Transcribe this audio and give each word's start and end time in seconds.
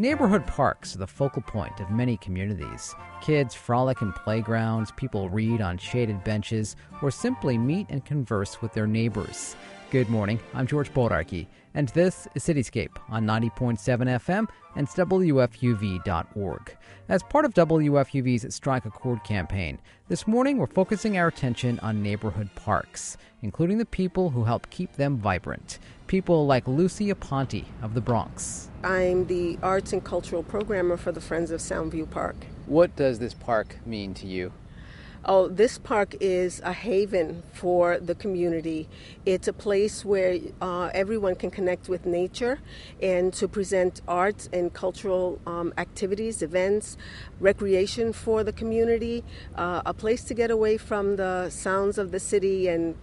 Neighborhood 0.00 0.46
parks 0.46 0.94
are 0.94 0.98
the 0.98 1.06
focal 1.06 1.40
point 1.40 1.80
of 1.80 1.90
many 1.90 2.18
communities. 2.18 2.94
Kids 3.22 3.54
frolic 3.54 4.02
in 4.02 4.12
playgrounds, 4.12 4.92
people 4.92 5.30
read 5.30 5.62
on 5.62 5.78
shaded 5.78 6.22
benches, 6.24 6.76
or 7.00 7.10
simply 7.10 7.56
meet 7.56 7.86
and 7.88 8.04
converse 8.04 8.60
with 8.60 8.74
their 8.74 8.86
neighbors. 8.86 9.56
Good 9.90 10.10
morning, 10.10 10.38
I'm 10.52 10.66
George 10.66 10.92
Bodarky, 10.92 11.46
and 11.72 11.88
this 11.88 12.28
is 12.34 12.44
Cityscape 12.44 12.98
on 13.08 13.24
90.7 13.24 13.78
FM 13.78 14.46
and 14.76 14.86
WFUV.org. 14.86 16.76
As 17.08 17.22
part 17.22 17.46
of 17.46 17.54
WFUV's 17.54 18.54
Strike 18.54 18.84
a 18.84 18.90
Chord 18.90 19.24
campaign, 19.24 19.78
this 20.08 20.26
morning 20.26 20.58
we're 20.58 20.66
focusing 20.66 21.16
our 21.16 21.28
attention 21.28 21.80
on 21.80 22.02
neighborhood 22.02 22.50
parks, 22.54 23.16
including 23.40 23.78
the 23.78 23.86
people 23.86 24.28
who 24.28 24.44
help 24.44 24.68
keep 24.68 24.92
them 24.92 25.16
vibrant. 25.16 25.78
People 26.06 26.46
like 26.46 26.68
Lucy 26.68 27.10
Aponte 27.10 27.64
of 27.80 27.94
the 27.94 28.02
Bronx. 28.02 28.68
I'm 28.84 29.26
the 29.26 29.58
arts 29.62 29.94
and 29.94 30.04
cultural 30.04 30.42
programmer 30.42 30.98
for 30.98 31.12
the 31.12 31.20
Friends 31.22 31.50
of 31.50 31.60
Soundview 31.60 32.10
Park. 32.10 32.36
What 32.66 32.94
does 32.94 33.20
this 33.20 33.32
park 33.32 33.78
mean 33.86 34.12
to 34.12 34.26
you? 34.26 34.52
Oh, 35.24 35.48
this 35.48 35.78
park 35.78 36.14
is 36.20 36.60
a 36.60 36.72
haven 36.72 37.42
for 37.52 37.98
the 37.98 38.14
community. 38.14 38.88
It's 39.26 39.48
a 39.48 39.52
place 39.52 40.04
where 40.04 40.38
uh, 40.60 40.90
everyone 40.94 41.34
can 41.34 41.50
connect 41.50 41.88
with 41.88 42.06
nature 42.06 42.60
and 43.02 43.32
to 43.34 43.48
present 43.48 44.00
arts 44.06 44.48
and 44.52 44.72
cultural 44.72 45.40
um, 45.44 45.74
activities, 45.76 46.40
events, 46.40 46.96
recreation 47.40 48.12
for 48.12 48.44
the 48.44 48.52
community, 48.52 49.24
uh, 49.56 49.82
a 49.84 49.92
place 49.92 50.22
to 50.22 50.34
get 50.34 50.52
away 50.52 50.76
from 50.76 51.16
the 51.16 51.50
sounds 51.50 51.98
of 51.98 52.12
the 52.12 52.20
city 52.20 52.68
and 52.68 52.94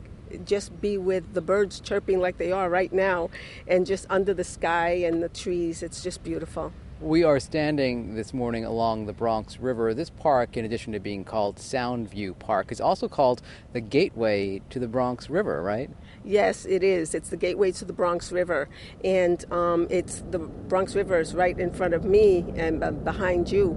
just 0.45 0.79
be 0.79 0.97
with 0.97 1.33
the 1.33 1.41
birds 1.41 1.81
chirping 1.81 2.19
like 2.19 2.37
they 2.37 2.51
are 2.51 2.69
right 2.69 2.93
now 2.93 3.29
and 3.67 3.85
just 3.85 4.05
under 4.09 4.33
the 4.33 4.43
sky 4.45 4.91
and 4.91 5.21
the 5.21 5.29
trees. 5.29 5.83
It's 5.83 6.01
just 6.01 6.23
beautiful. 6.23 6.71
We 7.01 7.25
are 7.25 7.41
standing 7.41 8.15
this 8.15 8.33
morning 8.33 8.63
along 8.63 9.05
the 9.05 9.11
Bronx 9.11 9.59
River. 9.59 9.93
This 9.93 10.09
park, 10.09 10.55
in 10.55 10.63
addition 10.63 10.93
to 10.93 11.01
being 11.01 11.25
called 11.25 11.57
Soundview 11.57 12.39
Park, 12.39 12.71
is 12.71 12.79
also 12.79 13.09
called 13.09 13.41
the 13.73 13.81
gateway 13.81 14.61
to 14.69 14.79
the 14.79 14.87
Bronx 14.87 15.29
River, 15.29 15.61
right? 15.61 15.89
Yes, 16.23 16.63
it 16.63 16.83
is. 16.83 17.13
It's 17.13 17.27
the 17.27 17.35
gateway 17.35 17.73
to 17.73 17.83
the 17.83 17.91
Bronx 17.91 18.31
River, 18.31 18.69
and 19.03 19.43
um, 19.51 19.87
it's 19.89 20.23
the 20.31 20.39
Bronx 20.39 20.95
River 20.95 21.19
is 21.19 21.35
right 21.35 21.59
in 21.59 21.69
front 21.69 21.93
of 21.93 22.05
me 22.05 22.45
and 22.55 23.03
behind 23.03 23.51
you, 23.51 23.73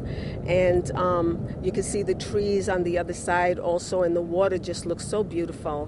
and 0.47 0.89
um, 0.93 1.45
you 1.61 1.73
can 1.73 1.83
see 1.83 2.05
the 2.05 2.15
trees 2.15 2.69
on 2.69 2.85
the 2.85 2.99
other 2.99 3.15
side 3.15 3.59
also, 3.59 4.05
and 4.05 4.15
the 4.15 4.23
water 4.23 4.59
just 4.59 4.87
looks 4.87 5.05
so 5.05 5.25
beautiful. 5.25 5.87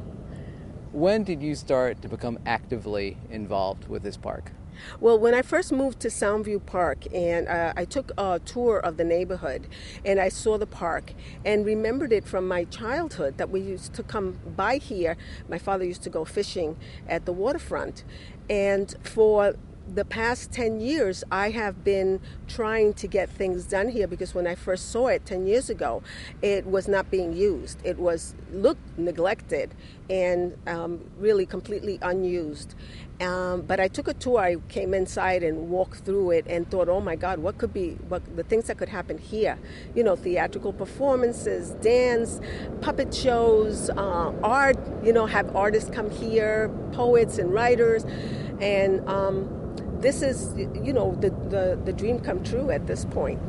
When 0.91 1.23
did 1.23 1.45
you 1.45 1.55
start 1.55 2.03
to 2.03 2.09
become 2.09 2.41
actively 2.45 3.19
involved 3.31 3.87
with 3.87 4.03
this 4.03 4.17
park? 4.17 4.51
Well, 5.01 5.19
when 5.19 5.35
I 5.35 5.43
first 5.43 5.73
moved 5.73 6.01
to 6.01 6.09
Soundview 6.09 6.65
Park, 6.67 7.07
and 7.15 7.49
uh, 7.49 7.73
I 7.77 7.85
took 7.85 8.13
a 8.19 8.41
tour 8.45 8.79
of 8.79 8.97
the 8.97 9.05
neighborhood, 9.05 9.67
and 10.05 10.21
I 10.21 10.29
saw 10.29 10.59
the 10.59 10.67
park, 10.67 11.13
and 11.45 11.65
remembered 11.65 12.13
it 12.13 12.27
from 12.27 12.47
my 12.47 12.65
childhood 12.65 13.39
that 13.39 13.51
we 13.51 13.61
used 13.61 13.95
to 13.95 14.03
come 14.03 14.39
by 14.57 14.77
here. 14.77 15.17
My 15.49 15.59
father 15.59 15.85
used 15.85 16.03
to 16.03 16.11
go 16.11 16.25
fishing 16.25 16.77
at 17.09 17.27
the 17.27 17.33
waterfront, 17.33 18.05
and 18.49 18.95
for 19.03 19.55
the 19.95 20.05
past 20.05 20.53
10 20.53 20.81
years, 20.81 21.25
I 21.31 21.51
have 21.51 21.85
been 21.85 22.21
trying 22.47 22.95
to 22.95 23.07
get 23.07 23.29
things 23.29 23.65
done 23.65 23.89
here 23.89 24.07
because 24.07 24.35
when 24.35 24.47
I 24.47 24.55
first 24.55 24.91
saw 24.91 25.09
it 25.09 25.27
10 25.27 25.47
years 25.47 25.69
ago, 25.71 26.03
it 26.43 26.67
was 26.67 26.87
not 26.87 27.11
being 27.11 27.33
used. 27.33 27.79
It 27.85 27.99
was 27.99 28.35
looked 28.53 28.99
neglected 28.99 29.75
and 30.09 30.57
um, 30.67 31.01
really 31.19 31.47
completely 31.47 31.99
unused. 32.03 32.75
Um, 33.21 33.63
but 33.63 33.81
I 33.81 33.89
took 33.89 34.09
a 34.09 34.15
tour. 34.15 34.41
I 34.41 34.57
came 34.69 34.95
inside 34.95 35.43
and 35.43 35.69
walked 35.69 36.05
through 36.05 36.31
it 36.31 36.47
and 36.49 36.69
thought, 36.71 36.89
oh 36.89 37.01
my 37.01 37.17
God, 37.17 37.39
what 37.39 37.59
could 37.59 37.73
be 37.73 37.91
what 38.09 38.23
the 38.35 38.43
things 38.45 38.67
that 38.67 38.79
could 38.79 38.89
happen 38.89 39.19
here? 39.19 39.59
You 39.95 40.05
know, 40.05 40.17
theatrical 40.17 40.73
performances, 40.73 41.71
dance, 41.83 42.41
puppet 42.81 43.13
shows, 43.13 43.91
uh, 43.91 44.33
art. 44.43 44.79
You 45.05 45.13
know, 45.13 45.27
have 45.27 45.55
artists 45.55 45.91
come 45.91 46.11
here, 46.11 46.71
poets 46.93 47.37
and 47.37 47.53
writers, 47.53 48.05
and 48.59 49.07
um, 49.07 49.60
this 50.01 50.23
is, 50.23 50.55
you 50.57 50.93
know, 50.93 51.15
the, 51.17 51.31
the, 51.31 51.81
the 51.85 51.93
dream 51.93 52.21
come 52.21 52.43
true 52.43 52.71
at 52.71 52.87
this 52.87 53.05
point. 53.05 53.41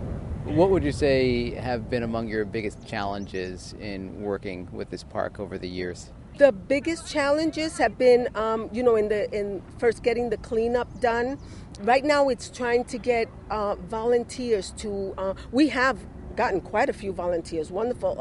What 0.45 0.69
would 0.71 0.83
you 0.83 0.91
say 0.91 1.51
have 1.51 1.89
been 1.89 2.03
among 2.03 2.27
your 2.27 2.45
biggest 2.45 2.85
challenges 2.85 3.73
in 3.79 4.21
working 4.21 4.67
with 4.71 4.89
this 4.89 5.03
park 5.03 5.39
over 5.39 5.57
the 5.57 5.69
years? 5.69 6.11
The 6.37 6.51
biggest 6.51 7.09
challenges 7.11 7.77
have 7.77 7.97
been, 7.97 8.27
um, 8.35 8.69
you 8.73 8.81
know, 8.81 8.95
in 8.95 9.09
the 9.09 9.31
in 9.37 9.61
first 9.77 10.01
getting 10.01 10.29
the 10.29 10.37
cleanup 10.37 10.99
done. 10.99 11.37
Right 11.81 12.03
now, 12.03 12.29
it's 12.29 12.49
trying 12.49 12.85
to 12.85 12.97
get 12.97 13.29
uh, 13.49 13.75
volunteers 13.75 14.71
to. 14.77 15.13
Uh, 15.17 15.33
we 15.51 15.69
have 15.69 15.99
gotten 16.35 16.61
quite 16.61 16.89
a 16.89 16.93
few 16.93 17.11
volunteers, 17.11 17.71
wonderful, 17.71 18.19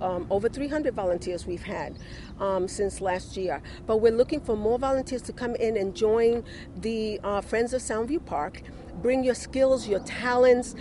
uh, 0.00 0.04
um, 0.04 0.26
over 0.30 0.48
300 0.48 0.94
volunteers 0.94 1.46
we've 1.46 1.62
had 1.62 1.96
um, 2.42 2.68
since 2.68 3.00
last 3.00 3.36
year. 3.36 3.62
But 3.86 3.98
we're 3.98 4.12
looking 4.12 4.40
for 4.40 4.56
more 4.56 4.78
volunteers 4.78 5.22
to 5.22 5.32
come 5.32 5.54
in 5.54 5.76
and 5.76 5.94
join 5.94 6.44
the 6.76 7.20
uh, 7.22 7.40
Friends 7.40 7.72
of 7.72 7.80
Soundview 7.80 8.26
Park. 8.26 8.62
Bring 9.00 9.24
your 9.24 9.34
skills, 9.34 9.88
your 9.88 10.00
talents, 10.00 10.74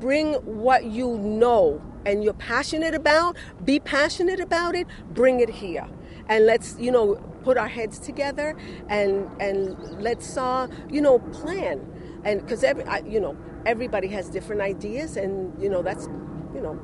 bring 0.00 0.34
what 0.34 0.84
you 0.84 1.18
know 1.18 1.82
and 2.06 2.24
you're 2.24 2.32
passionate 2.32 2.94
about, 2.94 3.36
be 3.64 3.78
passionate 3.78 4.40
about 4.40 4.74
it, 4.74 4.86
bring 5.10 5.40
it 5.40 5.50
here. 5.50 5.86
And 6.28 6.46
let's, 6.46 6.76
you 6.78 6.90
know, 6.90 7.16
put 7.42 7.56
our 7.58 7.68
heads 7.68 7.98
together 7.98 8.56
and 8.88 9.30
and 9.40 9.78
let's 10.00 10.36
uh, 10.36 10.68
you 10.90 11.00
know, 11.00 11.18
plan. 11.18 11.80
And 12.24 12.40
because 12.40 12.64
every, 12.64 12.84
you 13.06 13.20
know, 13.20 13.36
everybody 13.64 14.08
has 14.08 14.28
different 14.28 14.60
ideas, 14.60 15.16
and 15.16 15.60
you 15.62 15.70
know 15.70 15.82
that's 15.82 16.08
you 16.54 16.60
know, 16.60 16.78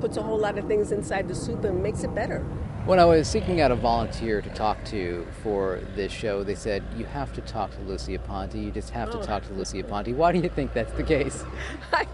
puts 0.00 0.16
a 0.16 0.22
whole 0.22 0.38
lot 0.38 0.58
of 0.58 0.66
things 0.66 0.90
inside 0.92 1.28
the 1.28 1.34
soup 1.34 1.64
and 1.64 1.82
makes 1.82 2.02
it 2.02 2.14
better. 2.14 2.44
When 2.86 2.98
I 2.98 3.06
was 3.06 3.26
seeking 3.26 3.62
out 3.62 3.70
a 3.70 3.76
volunteer 3.76 4.42
to 4.42 4.50
talk 4.50 4.84
to 4.86 5.26
for 5.42 5.80
this 5.94 6.12
show, 6.12 6.44
they 6.44 6.54
said, 6.54 6.84
You 6.98 7.06
have 7.06 7.32
to 7.32 7.40
talk 7.40 7.70
to 7.70 7.80
Lucia 7.80 8.18
Aponte. 8.18 8.62
You 8.62 8.70
just 8.70 8.90
have 8.90 9.10
to 9.12 9.20
oh. 9.20 9.22
talk 9.22 9.42
to 9.46 9.54
Lucia 9.54 9.82
Aponte. 9.82 10.14
Why 10.14 10.32
do 10.32 10.38
you 10.38 10.50
think 10.50 10.74
that's 10.74 10.92
the 10.92 11.02
case? 11.02 11.44
I, 11.94 12.06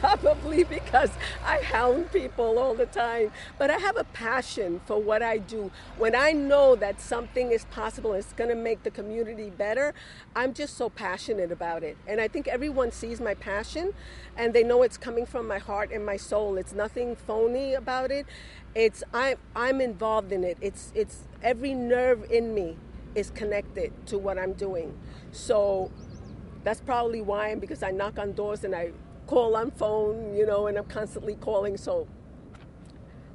probably 0.00 0.62
because 0.64 1.10
I 1.44 1.58
hound 1.58 2.12
people 2.12 2.58
all 2.58 2.74
the 2.74 2.86
time. 2.86 3.32
But 3.58 3.70
I 3.70 3.78
have 3.78 3.96
a 3.96 4.04
passion 4.04 4.80
for 4.86 5.00
what 5.00 5.22
I 5.22 5.38
do. 5.38 5.72
When 5.98 6.14
I 6.14 6.32
know 6.32 6.76
that 6.76 7.00
something 7.00 7.50
is 7.50 7.64
possible, 7.64 8.12
it's 8.12 8.32
going 8.32 8.50
to 8.50 8.56
make 8.56 8.84
the 8.84 8.90
community 8.90 9.50
better, 9.50 9.92
I'm 10.36 10.54
just 10.54 10.76
so 10.76 10.88
passionate 10.88 11.50
about 11.50 11.82
it. 11.82 11.96
And 12.06 12.20
I 12.20 12.28
think 12.28 12.46
everyone 12.46 12.92
sees 12.92 13.20
my 13.20 13.34
passion 13.34 13.92
and 14.36 14.54
they 14.54 14.62
know 14.62 14.82
it's 14.82 14.96
coming 14.96 15.26
from 15.26 15.48
my 15.48 15.58
heart 15.58 15.90
and 15.92 16.06
my 16.06 16.16
soul. 16.16 16.56
It's 16.56 16.72
nothing 16.72 17.16
phony 17.16 17.74
about 17.74 18.10
it 18.10 18.26
it's 18.74 19.02
I'm 19.12 19.36
I'm 19.54 19.80
involved 19.80 20.32
in 20.32 20.44
it. 20.44 20.58
It's 20.60 20.92
it's 20.94 21.24
every 21.42 21.74
nerve 21.74 22.30
in 22.30 22.54
me 22.54 22.76
is 23.14 23.30
connected 23.30 23.92
to 24.06 24.18
what 24.18 24.38
I'm 24.38 24.54
doing. 24.54 24.98
So 25.32 25.90
that's 26.64 26.80
probably 26.80 27.20
why 27.20 27.48
and 27.48 27.60
because 27.60 27.82
I 27.82 27.90
knock 27.90 28.18
on 28.18 28.32
doors 28.32 28.64
and 28.64 28.74
I 28.74 28.92
call 29.26 29.56
on 29.56 29.70
phone, 29.72 30.34
you 30.34 30.46
know, 30.46 30.66
and 30.66 30.78
I'm 30.78 30.84
constantly 30.84 31.34
calling 31.34 31.76
so 31.76 32.06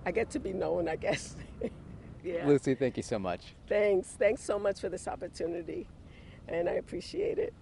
I 0.06 0.12
get 0.12 0.30
to 0.32 0.40
be 0.40 0.54
known, 0.54 0.88
I 0.88 0.96
guess. 0.96 1.36
yeah. 2.24 2.48
Lucy, 2.48 2.76
thank 2.76 2.98
you 2.98 3.04
so 3.04 3.20
much. 3.20 3.56
Thanks. 3.68 4.10
Thanks 4.10 4.42
so 4.42 4.58
much 4.58 4.80
for 4.80 4.90
this 4.90 5.08
opportunity. 5.08 5.88
And 6.48 6.70
I 6.70 6.74
appreciate 6.74 7.38
it. 7.38 7.54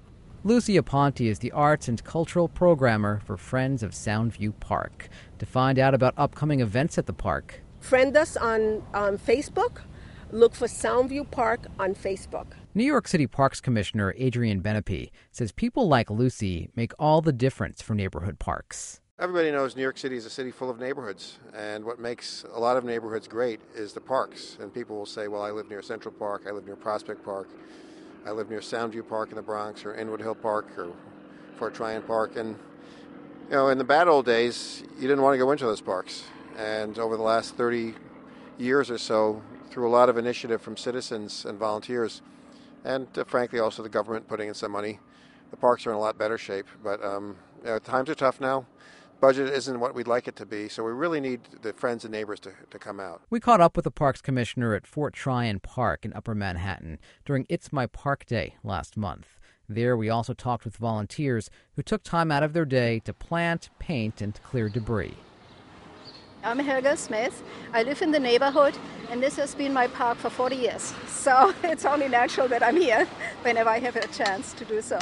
Lucy 0.43 0.79
Aponte 0.79 1.27
is 1.27 1.39
the 1.39 1.51
arts 1.53 1.87
and 1.87 2.03
cultural 2.03 2.47
programmer 2.47 3.19
for 3.25 3.35
Friends 3.35 3.81
of 3.81 3.93
Soundview 3.93 4.53
Park. 4.59 5.09
To 5.39 5.45
find 5.47 5.79
out 5.79 5.95
about 5.95 6.13
upcoming 6.17 6.59
events 6.59 6.99
at 6.99 7.07
the 7.07 7.13
park, 7.13 7.63
Friend 7.85 8.17
us 8.17 8.35
on, 8.35 8.81
on 8.95 9.19
Facebook. 9.19 9.81
Look 10.31 10.55
for 10.55 10.65
Soundview 10.65 11.29
Park 11.29 11.67
on 11.77 11.93
Facebook. 11.93 12.47
New 12.73 12.83
York 12.83 13.07
City 13.07 13.27
Parks 13.27 13.61
Commissioner 13.61 14.15
Adrian 14.17 14.59
Benepe 14.59 15.11
says 15.31 15.51
people 15.51 15.87
like 15.87 16.09
Lucy 16.09 16.71
make 16.75 16.93
all 16.97 17.21
the 17.21 17.31
difference 17.31 17.83
for 17.83 17.93
neighborhood 17.93 18.39
parks. 18.39 19.01
Everybody 19.19 19.51
knows 19.51 19.75
New 19.75 19.83
York 19.83 19.99
City 19.99 20.17
is 20.17 20.25
a 20.25 20.31
city 20.31 20.49
full 20.49 20.71
of 20.71 20.79
neighborhoods, 20.79 21.37
and 21.53 21.85
what 21.85 21.99
makes 21.99 22.43
a 22.55 22.59
lot 22.59 22.75
of 22.75 22.85
neighborhoods 22.85 23.27
great 23.27 23.61
is 23.75 23.93
the 23.93 24.01
parks. 24.01 24.57
And 24.59 24.73
people 24.73 24.97
will 24.97 25.05
say, 25.05 25.27
Well, 25.27 25.43
I 25.43 25.51
live 25.51 25.69
near 25.69 25.83
Central 25.83 26.11
Park, 26.11 26.45
I 26.47 26.51
live 26.53 26.65
near 26.65 26.75
Prospect 26.75 27.23
Park, 27.23 27.49
I 28.25 28.31
live 28.31 28.49
near 28.49 28.61
Soundview 28.61 29.07
Park 29.07 29.29
in 29.29 29.35
the 29.35 29.43
Bronx, 29.43 29.85
or 29.85 29.93
Inwood 29.93 30.21
Hill 30.21 30.33
Park, 30.33 30.75
or 30.75 30.91
Fort 31.57 31.75
Tryon 31.75 32.01
Park. 32.01 32.35
And, 32.35 32.57
you 33.47 33.51
know, 33.51 33.67
in 33.67 33.77
the 33.77 33.83
bad 33.83 34.07
old 34.07 34.25
days, 34.25 34.81
you 34.95 35.07
didn't 35.07 35.21
want 35.21 35.35
to 35.35 35.37
go 35.37 35.51
into 35.51 35.67
those 35.67 35.81
parks. 35.81 36.23
And 36.57 36.97
over 36.97 37.17
the 37.17 37.23
last 37.23 37.55
30 37.55 37.93
years 38.57 38.89
or 38.89 38.97
so, 38.97 39.41
through 39.69 39.87
a 39.87 39.91
lot 39.91 40.09
of 40.09 40.17
initiative 40.17 40.61
from 40.61 40.77
citizens 40.77 41.45
and 41.45 41.59
volunteers, 41.59 42.21
and 42.83 43.07
uh, 43.17 43.23
frankly 43.25 43.59
also 43.59 43.83
the 43.83 43.89
government 43.89 44.27
putting 44.27 44.47
in 44.47 44.53
some 44.53 44.71
money, 44.71 44.99
the 45.51 45.57
parks 45.57 45.85
are 45.85 45.91
in 45.91 45.97
a 45.97 45.99
lot 45.99 46.17
better 46.17 46.37
shape. 46.37 46.67
But 46.83 47.03
um, 47.03 47.35
you 47.61 47.69
know, 47.69 47.79
times 47.79 48.09
are 48.09 48.15
tough 48.15 48.39
now. 48.39 48.65
budget 49.19 49.49
isn't 49.49 49.79
what 49.79 49.95
we'd 49.95 50.07
like 50.07 50.27
it 50.27 50.35
to 50.37 50.45
be, 50.45 50.69
so 50.69 50.83
we 50.83 50.91
really 50.91 51.19
need 51.19 51.41
the 51.61 51.73
friends 51.73 52.05
and 52.05 52.11
neighbors 52.11 52.39
to, 52.41 52.51
to 52.69 52.79
come 52.79 52.99
out. 52.99 53.21
We 53.29 53.39
caught 53.39 53.61
up 53.61 53.75
with 53.75 53.83
the 53.83 53.91
parks 53.91 54.21
commissioner 54.21 54.75
at 54.75 54.87
Fort 54.87 55.13
Tryon 55.13 55.59
Park 55.59 56.05
in 56.05 56.13
Upper 56.13 56.35
Manhattan 56.35 56.99
during 57.25 57.45
It's 57.49 57.73
My 57.73 57.85
Park 57.87 58.25
Day 58.25 58.55
last 58.63 58.95
month. 58.95 59.27
There, 59.67 59.97
we 59.97 60.09
also 60.09 60.33
talked 60.33 60.63
with 60.63 60.77
volunteers 60.77 61.49
who 61.75 61.81
took 61.81 62.03
time 62.03 62.31
out 62.31 62.43
of 62.43 62.53
their 62.53 62.65
day 62.65 62.99
to 62.99 63.13
plant, 63.13 63.69
paint, 63.79 64.21
and 64.21 64.39
clear 64.43 64.69
debris. 64.69 65.15
I'm 66.45 66.59
Helga 66.59 66.95
Smith. 66.95 67.41
I 67.73 67.81
live 67.81 68.03
in 68.03 68.11
the 68.11 68.19
neighborhood, 68.19 68.77
and 69.09 69.21
this 69.21 69.35
has 69.37 69.55
been 69.55 69.73
my 69.73 69.87
park 69.87 70.19
for 70.19 70.29
40 70.29 70.55
years. 70.55 70.93
So 71.07 71.51
it's 71.63 71.85
only 71.85 72.07
natural 72.07 72.47
that 72.49 72.61
I'm 72.61 72.77
here 72.77 73.07
whenever 73.41 73.71
I 73.71 73.79
have 73.79 73.95
a 73.95 74.05
chance 74.09 74.53
to 74.53 74.65
do 74.65 74.79
so. 74.79 74.99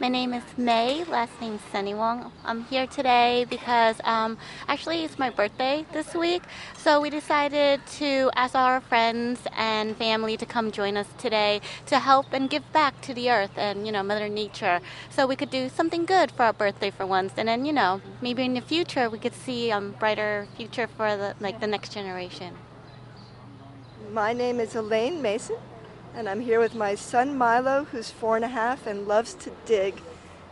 My 0.00 0.08
name 0.08 0.34
is 0.34 0.42
May, 0.56 1.04
last 1.04 1.40
name 1.40 1.60
Sunny 1.70 1.94
Wong. 1.94 2.32
I'm 2.44 2.64
here 2.64 2.84
today 2.84 3.46
because 3.48 3.94
um, 4.02 4.38
actually 4.66 5.04
it's 5.04 5.20
my 5.20 5.30
birthday 5.30 5.86
this 5.92 6.14
week, 6.14 6.42
so 6.76 7.00
we 7.00 7.10
decided 7.10 7.80
to 7.98 8.28
ask 8.34 8.56
our 8.56 8.80
friends 8.80 9.42
and 9.56 9.96
family 9.96 10.36
to 10.36 10.44
come 10.44 10.72
join 10.72 10.96
us 10.96 11.06
today 11.16 11.60
to 11.86 12.00
help 12.00 12.32
and 12.32 12.50
give 12.50 12.70
back 12.72 13.00
to 13.02 13.14
the 13.14 13.30
earth 13.30 13.56
and 13.56 13.86
you 13.86 13.92
know 13.92 14.02
Mother 14.02 14.28
Nature, 14.28 14.80
so 15.10 15.28
we 15.28 15.36
could 15.36 15.50
do 15.50 15.68
something 15.68 16.04
good 16.04 16.32
for 16.32 16.42
our 16.42 16.52
birthday 16.52 16.90
for 16.90 17.06
once, 17.06 17.34
and 17.36 17.46
then 17.46 17.64
you 17.64 17.72
know 17.72 18.00
maybe 18.20 18.44
in 18.44 18.54
the 18.54 18.60
future 18.60 19.08
we 19.08 19.20
could 19.20 19.34
see 19.34 19.70
a 19.70 19.76
um, 19.76 19.94
brighter 20.00 20.48
future 20.56 20.88
for 20.88 21.16
the 21.16 21.36
like 21.38 21.60
the 21.60 21.68
next 21.68 21.92
generation. 21.92 22.56
My 24.10 24.32
name 24.32 24.58
is 24.58 24.74
Elaine 24.74 25.22
Mason 25.22 25.56
and 26.14 26.28
I'm 26.28 26.40
here 26.40 26.60
with 26.60 26.74
my 26.74 26.94
son 26.94 27.36
Milo, 27.36 27.84
who's 27.84 28.10
four 28.10 28.36
and 28.36 28.44
a 28.44 28.48
half 28.48 28.86
and 28.86 29.08
loves 29.08 29.34
to 29.34 29.50
dig. 29.66 30.00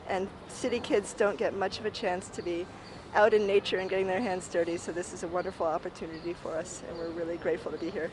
And 0.08 0.28
city 0.48 0.80
kids 0.80 1.12
don't 1.12 1.38
get 1.38 1.56
much 1.56 1.78
of 1.78 1.86
a 1.86 1.90
chance 1.90 2.28
to 2.30 2.42
be 2.42 2.66
out 3.14 3.32
in 3.32 3.46
nature 3.46 3.78
and 3.78 3.88
getting 3.88 4.06
their 4.06 4.20
hands 4.20 4.48
dirty, 4.48 4.76
so 4.76 4.90
this 4.90 5.12
is 5.12 5.22
a 5.22 5.28
wonderful 5.28 5.66
opportunity 5.66 6.34
for 6.34 6.52
us, 6.52 6.82
and 6.88 6.98
we're 6.98 7.10
really 7.10 7.36
grateful 7.36 7.70
to 7.70 7.78
be 7.78 7.90
here. 7.90 8.10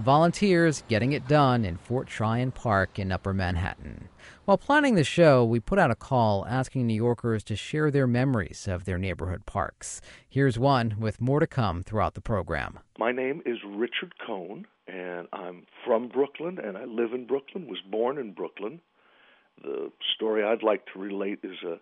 Volunteers 0.00 0.82
getting 0.88 1.12
it 1.12 1.28
done 1.28 1.64
in 1.64 1.76
Fort 1.76 2.06
Tryon 2.06 2.50
Park 2.50 2.98
in 2.98 3.12
Upper 3.12 3.32
Manhattan. 3.32 4.08
While 4.44 4.58
planning 4.58 4.94
the 4.94 5.04
show, 5.04 5.44
we 5.44 5.60
put 5.60 5.78
out 5.78 5.90
a 5.90 5.94
call 5.94 6.46
asking 6.48 6.86
New 6.86 6.94
Yorkers 6.94 7.44
to 7.44 7.56
share 7.56 7.90
their 7.90 8.06
memories 8.06 8.66
of 8.66 8.84
their 8.84 8.98
neighborhood 8.98 9.46
parks. 9.46 10.00
Here's 10.28 10.58
one 10.58 10.96
with 10.98 11.20
more 11.20 11.40
to 11.40 11.46
come 11.46 11.82
throughout 11.82 12.14
the 12.14 12.20
program. 12.20 12.80
My 12.98 13.12
name 13.12 13.42
is 13.46 13.58
Richard 13.64 14.14
Cohn 14.26 14.66
and 14.86 15.28
I'm 15.32 15.66
from 15.84 16.08
Brooklyn, 16.08 16.58
and 16.58 16.76
I 16.76 16.84
live 16.84 17.12
in 17.12 17.26
Brooklyn. 17.26 17.66
Was 17.68 17.80
born 17.88 18.18
in 18.18 18.32
Brooklyn. 18.32 18.80
The 19.62 19.92
story 20.14 20.44
I'd 20.44 20.62
like 20.62 20.86
to 20.92 20.98
relate 20.98 21.40
is 21.42 21.56
uh, 21.66 21.76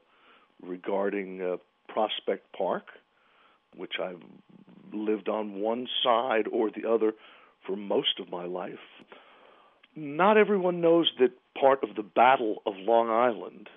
regarding 0.62 1.40
uh, 1.40 1.56
Prospect 1.88 2.52
Park, 2.56 2.84
which 3.74 3.94
I've 4.02 4.22
lived 4.92 5.28
on 5.28 5.60
one 5.60 5.88
side 6.02 6.46
or 6.52 6.70
the 6.70 6.88
other 6.88 7.12
for 7.70 7.76
most 7.76 8.18
of 8.18 8.30
my 8.30 8.44
life. 8.46 8.74
Not 9.94 10.36
everyone 10.36 10.80
knows 10.80 11.10
that 11.20 11.30
part 11.58 11.84
of 11.84 11.94
the 11.94 12.02
Battle 12.02 12.62
of 12.66 12.74
Long 12.76 13.08
Island 13.08 13.68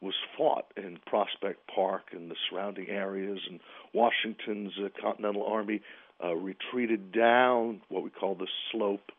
was 0.00 0.14
fought 0.36 0.66
in 0.76 0.98
Prospect 1.06 1.60
Park 1.72 2.06
and 2.12 2.30
the 2.30 2.34
surrounding 2.48 2.88
areas, 2.88 3.38
and 3.48 3.60
Washington's 3.94 4.72
uh, 4.84 4.88
Continental 5.00 5.44
Army 5.44 5.80
uh, 6.22 6.34
retreated 6.34 7.12
down 7.12 7.80
what 7.88 8.02
we 8.02 8.10
call 8.10 8.34
the 8.34 8.48
slope 8.72 9.12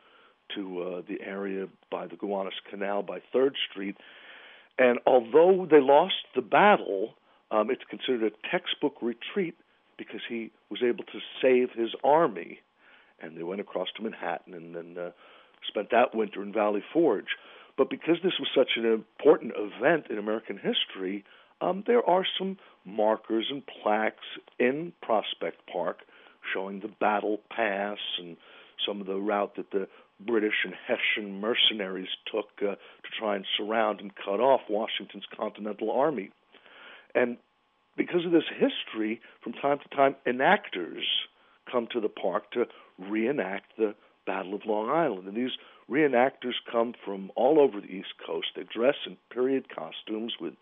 to 0.55 0.81
uh, 0.81 1.01
the 1.07 1.21
area 1.25 1.67
by 1.89 2.07
the 2.07 2.15
Gowanus 2.15 2.53
Canal 2.69 3.03
by 3.03 3.19
Third 3.33 3.55
Street. 3.69 3.97
And 4.77 4.99
although 5.05 5.67
they 5.69 5.81
lost 5.81 6.15
the 6.35 6.41
battle, 6.41 7.15
um, 7.51 7.69
it's 7.71 7.83
considered 7.89 8.33
a 8.33 8.49
textbook 8.51 8.95
retreat 9.01 9.55
because 9.97 10.21
he 10.29 10.51
was 10.69 10.81
able 10.83 11.03
to 11.05 11.19
save 11.41 11.69
his 11.71 11.89
army. 12.03 12.59
And 13.21 13.37
they 13.37 13.43
went 13.43 13.61
across 13.61 13.87
to 13.95 14.03
Manhattan 14.03 14.53
and 14.53 14.75
then 14.75 14.97
uh, 14.97 15.11
spent 15.67 15.89
that 15.91 16.15
winter 16.15 16.41
in 16.43 16.53
Valley 16.53 16.83
Forge. 16.93 17.35
But 17.77 17.89
because 17.89 18.17
this 18.23 18.33
was 18.39 18.49
such 18.55 18.71
an 18.75 18.85
important 18.85 19.53
event 19.55 20.07
in 20.09 20.17
American 20.17 20.57
history, 20.57 21.23
um, 21.61 21.83
there 21.87 22.07
are 22.07 22.25
some 22.37 22.57
markers 22.85 23.47
and 23.49 23.63
plaques 23.65 24.25
in 24.59 24.93
Prospect 25.01 25.59
Park 25.71 25.99
showing 26.53 26.79
the 26.79 26.87
battle 26.87 27.39
pass 27.49 27.97
and 28.19 28.37
some 28.85 29.01
of 29.01 29.07
the 29.07 29.15
route 29.15 29.55
that 29.55 29.71
the 29.71 29.87
British 30.19 30.63
and 30.63 30.73
Hessian 30.87 31.39
mercenaries 31.39 32.09
took 32.31 32.49
uh, 32.61 32.75
to 32.75 33.09
try 33.19 33.35
and 33.35 33.45
surround 33.57 33.99
and 33.99 34.11
cut 34.15 34.39
off 34.39 34.61
Washington's 34.69 35.25
Continental 35.35 35.91
Army. 35.91 36.31
And 37.13 37.37
because 37.95 38.25
of 38.25 38.31
this 38.31 38.43
history, 38.49 39.21
from 39.43 39.53
time 39.53 39.79
to 39.79 39.95
time, 39.95 40.15
enactors 40.25 41.05
come 41.69 41.87
to 41.91 41.99
the 41.99 42.09
park 42.09 42.51
to 42.51 42.65
reenact 42.97 43.77
the 43.77 43.95
Battle 44.25 44.53
of 44.53 44.61
Long 44.65 44.89
Island. 44.89 45.27
And 45.27 45.37
these 45.37 45.57
reenactors 45.89 46.55
come 46.69 46.93
from 47.03 47.31
all 47.35 47.59
over 47.59 47.79
the 47.79 47.87
East 47.87 48.13
Coast. 48.25 48.47
They 48.55 48.63
dress 48.63 48.95
in 49.05 49.17
period 49.31 49.67
costumes 49.73 50.33
with 50.39 50.53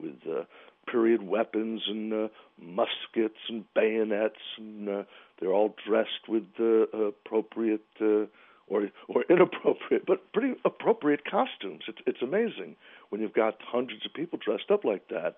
with 0.00 0.16
uh, 0.30 0.44
period 0.90 1.22
weapons 1.22 1.82
and 1.88 2.12
uh, 2.12 2.28
muskets 2.60 3.38
and 3.48 3.64
bayonets, 3.74 4.38
and 4.56 4.88
uh, 4.88 5.02
they're 5.40 5.52
all 5.52 5.74
dressed 5.86 6.28
with 6.28 6.44
uh, 6.60 6.86
appropriate 7.08 7.84
uh, 8.00 8.26
or 8.68 8.88
or 9.08 9.24
inappropriate, 9.30 10.06
but 10.06 10.32
pretty 10.32 10.54
appropriate 10.64 11.24
costumes. 11.28 11.82
It's 11.88 11.98
it's 12.06 12.22
amazing 12.22 12.76
when 13.10 13.20
you've 13.20 13.34
got 13.34 13.56
hundreds 13.60 14.06
of 14.06 14.14
people 14.14 14.38
dressed 14.42 14.70
up 14.70 14.84
like 14.84 15.08
that. 15.08 15.36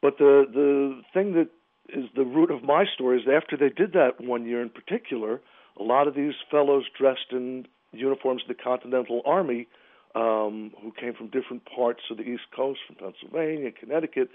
But 0.00 0.18
the 0.18 0.46
the 0.52 1.02
thing 1.12 1.34
that 1.34 1.48
is 1.88 2.04
the 2.16 2.24
root 2.24 2.50
of 2.50 2.62
my 2.62 2.84
story 2.92 3.20
is 3.20 3.26
after 3.28 3.56
they 3.56 3.68
did 3.68 3.92
that 3.92 4.20
one 4.20 4.46
year 4.46 4.62
in 4.62 4.70
particular, 4.70 5.40
a 5.78 5.82
lot 5.82 6.08
of 6.08 6.14
these 6.14 6.34
fellows 6.50 6.84
dressed 6.98 7.32
in 7.32 7.66
uniforms 7.92 8.42
of 8.42 8.48
the 8.48 8.62
Continental 8.62 9.22
Army, 9.24 9.68
um, 10.14 10.72
who 10.80 10.92
came 10.98 11.14
from 11.14 11.28
different 11.28 11.64
parts 11.64 12.00
of 12.10 12.16
the 12.16 12.22
East 12.22 12.44
Coast, 12.54 12.80
from 12.86 12.96
Pennsylvania, 12.96 13.70
Connecticut, 13.72 14.30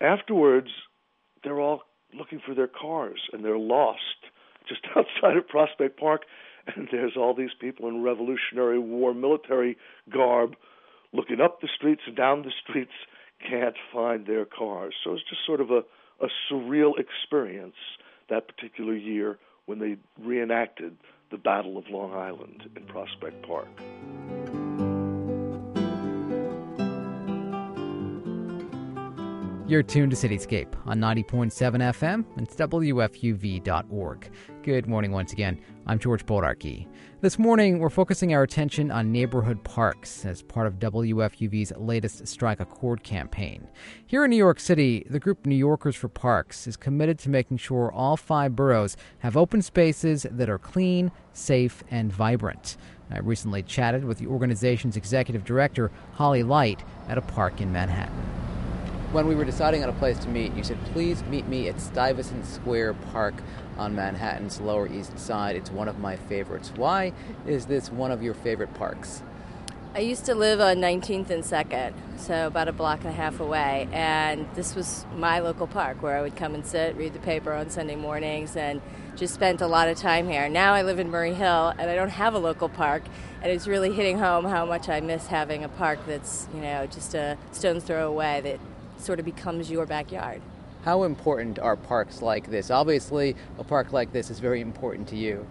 Afterwards, 0.00 0.68
they're 1.42 1.60
all 1.60 1.82
looking 2.12 2.40
for 2.44 2.54
their 2.54 2.68
cars 2.68 3.20
and 3.32 3.44
they're 3.44 3.58
lost 3.58 4.00
just 4.68 4.80
outside 4.96 5.36
of 5.36 5.46
Prospect 5.48 5.98
Park. 5.98 6.22
And 6.74 6.88
there's 6.90 7.12
all 7.16 7.34
these 7.34 7.54
people 7.60 7.88
in 7.88 8.02
Revolutionary 8.02 8.78
War 8.78 9.12
military 9.12 9.76
garb 10.10 10.54
looking 11.12 11.40
up 11.40 11.60
the 11.60 11.68
streets 11.74 12.02
and 12.06 12.16
down 12.16 12.42
the 12.42 12.52
streets, 12.66 12.90
can't 13.48 13.76
find 13.92 14.26
their 14.26 14.46
cars. 14.46 14.94
So 15.04 15.12
it's 15.12 15.22
just 15.28 15.44
sort 15.46 15.60
of 15.60 15.70
a, 15.70 15.82
a 16.20 16.26
surreal 16.50 16.92
experience 16.98 17.76
that 18.28 18.48
particular 18.48 18.94
year 18.94 19.38
when 19.66 19.78
they 19.78 19.96
reenacted 20.22 20.96
the 21.30 21.38
Battle 21.38 21.76
of 21.78 21.84
Long 21.90 22.12
Island 22.12 22.70
in 22.76 22.84
Prospect 22.84 23.46
Park. 23.46 23.68
You're 29.66 29.82
tuned 29.82 30.12
to 30.14 30.16
Cityscape 30.16 30.74
on 30.84 31.00
90.7 31.00 31.50
FM 31.50 32.24
and 32.36 32.48
WFUV.org. 32.48 34.30
Good 34.64 34.86
morning 34.86 35.12
once 35.12 35.30
again. 35.34 35.60
I'm 35.86 35.98
George 35.98 36.24
Bodarky. 36.24 36.88
This 37.20 37.38
morning, 37.38 37.80
we're 37.80 37.90
focusing 37.90 38.32
our 38.32 38.42
attention 38.42 38.90
on 38.90 39.12
neighborhood 39.12 39.62
parks 39.62 40.24
as 40.24 40.40
part 40.40 40.66
of 40.66 40.78
WFUV's 40.78 41.74
latest 41.76 42.26
Strike 42.26 42.60
a 42.60 42.64
Chord 42.64 43.02
campaign. 43.02 43.68
Here 44.06 44.24
in 44.24 44.30
New 44.30 44.38
York 44.38 44.58
City, 44.58 45.04
the 45.10 45.20
group 45.20 45.44
New 45.44 45.54
Yorkers 45.54 45.96
for 45.96 46.08
Parks 46.08 46.66
is 46.66 46.78
committed 46.78 47.18
to 47.18 47.28
making 47.28 47.58
sure 47.58 47.92
all 47.92 48.16
five 48.16 48.56
boroughs 48.56 48.96
have 49.18 49.36
open 49.36 49.60
spaces 49.60 50.24
that 50.30 50.48
are 50.48 50.58
clean, 50.58 51.12
safe, 51.34 51.84
and 51.90 52.10
vibrant. 52.10 52.78
I 53.10 53.18
recently 53.18 53.62
chatted 53.62 54.02
with 54.02 54.16
the 54.16 54.28
organization's 54.28 54.96
executive 54.96 55.44
director, 55.44 55.90
Holly 56.14 56.42
Leicht, 56.42 56.86
at 57.06 57.18
a 57.18 57.22
park 57.22 57.60
in 57.60 57.70
Manhattan 57.70 58.43
when 59.14 59.28
we 59.28 59.36
were 59.36 59.44
deciding 59.44 59.84
on 59.84 59.88
a 59.88 59.92
place 59.92 60.18
to 60.18 60.28
meet, 60.28 60.52
you 60.54 60.64
said, 60.64 60.76
please 60.86 61.22
meet 61.26 61.46
me 61.46 61.68
at 61.68 61.80
Stuyvesant 61.80 62.44
Square 62.44 62.94
Park 63.12 63.34
on 63.78 63.94
Manhattan's 63.94 64.60
Lower 64.60 64.88
East 64.88 65.16
Side. 65.20 65.54
It's 65.54 65.70
one 65.70 65.86
of 65.86 66.00
my 66.00 66.16
favorites. 66.16 66.72
Why 66.74 67.12
is 67.46 67.66
this 67.66 67.92
one 67.92 68.10
of 68.10 68.24
your 68.24 68.34
favorite 68.34 68.74
parks? 68.74 69.22
I 69.94 70.00
used 70.00 70.24
to 70.24 70.34
live 70.34 70.58
uh, 70.58 70.64
on 70.64 70.78
19th 70.78 71.30
and 71.30 71.44
2nd, 71.44 71.92
so 72.16 72.48
about 72.48 72.66
a 72.66 72.72
block 72.72 73.02
and 73.02 73.10
a 73.10 73.12
half 73.12 73.38
away, 73.38 73.88
and 73.92 74.48
this 74.56 74.74
was 74.74 75.06
my 75.14 75.38
local 75.38 75.68
park 75.68 76.02
where 76.02 76.18
I 76.18 76.20
would 76.20 76.34
come 76.34 76.52
and 76.52 76.66
sit, 76.66 76.96
read 76.96 77.12
the 77.12 77.20
paper 77.20 77.52
on 77.52 77.70
Sunday 77.70 77.94
mornings, 77.94 78.56
and 78.56 78.82
just 79.14 79.32
spent 79.32 79.60
a 79.60 79.68
lot 79.68 79.86
of 79.86 79.96
time 79.96 80.28
here. 80.28 80.48
Now 80.48 80.74
I 80.74 80.82
live 80.82 80.98
in 80.98 81.12
Murray 81.12 81.34
Hill, 81.34 81.72
and 81.78 81.88
I 81.88 81.94
don't 81.94 82.08
have 82.08 82.34
a 82.34 82.40
local 82.40 82.68
park, 82.68 83.04
and 83.40 83.52
it's 83.52 83.68
really 83.68 83.92
hitting 83.92 84.18
home 84.18 84.44
how 84.44 84.66
much 84.66 84.88
I 84.88 84.98
miss 84.98 85.28
having 85.28 85.62
a 85.62 85.68
park 85.68 86.00
that's, 86.04 86.48
you 86.52 86.62
know, 86.62 86.88
just 86.88 87.14
a 87.14 87.38
stone's 87.52 87.84
throw 87.84 88.08
away 88.08 88.40
that 88.40 88.58
sort 89.04 89.18
of 89.18 89.24
becomes 89.24 89.70
your 89.70 89.86
backyard. 89.86 90.40
How 90.84 91.04
important 91.04 91.58
are 91.58 91.76
parks 91.76 92.22
like 92.22 92.50
this? 92.50 92.70
Obviously, 92.70 93.36
a 93.58 93.64
park 93.64 93.92
like 93.92 94.12
this 94.12 94.30
is 94.30 94.38
very 94.38 94.60
important 94.60 95.08
to 95.08 95.16
you. 95.16 95.46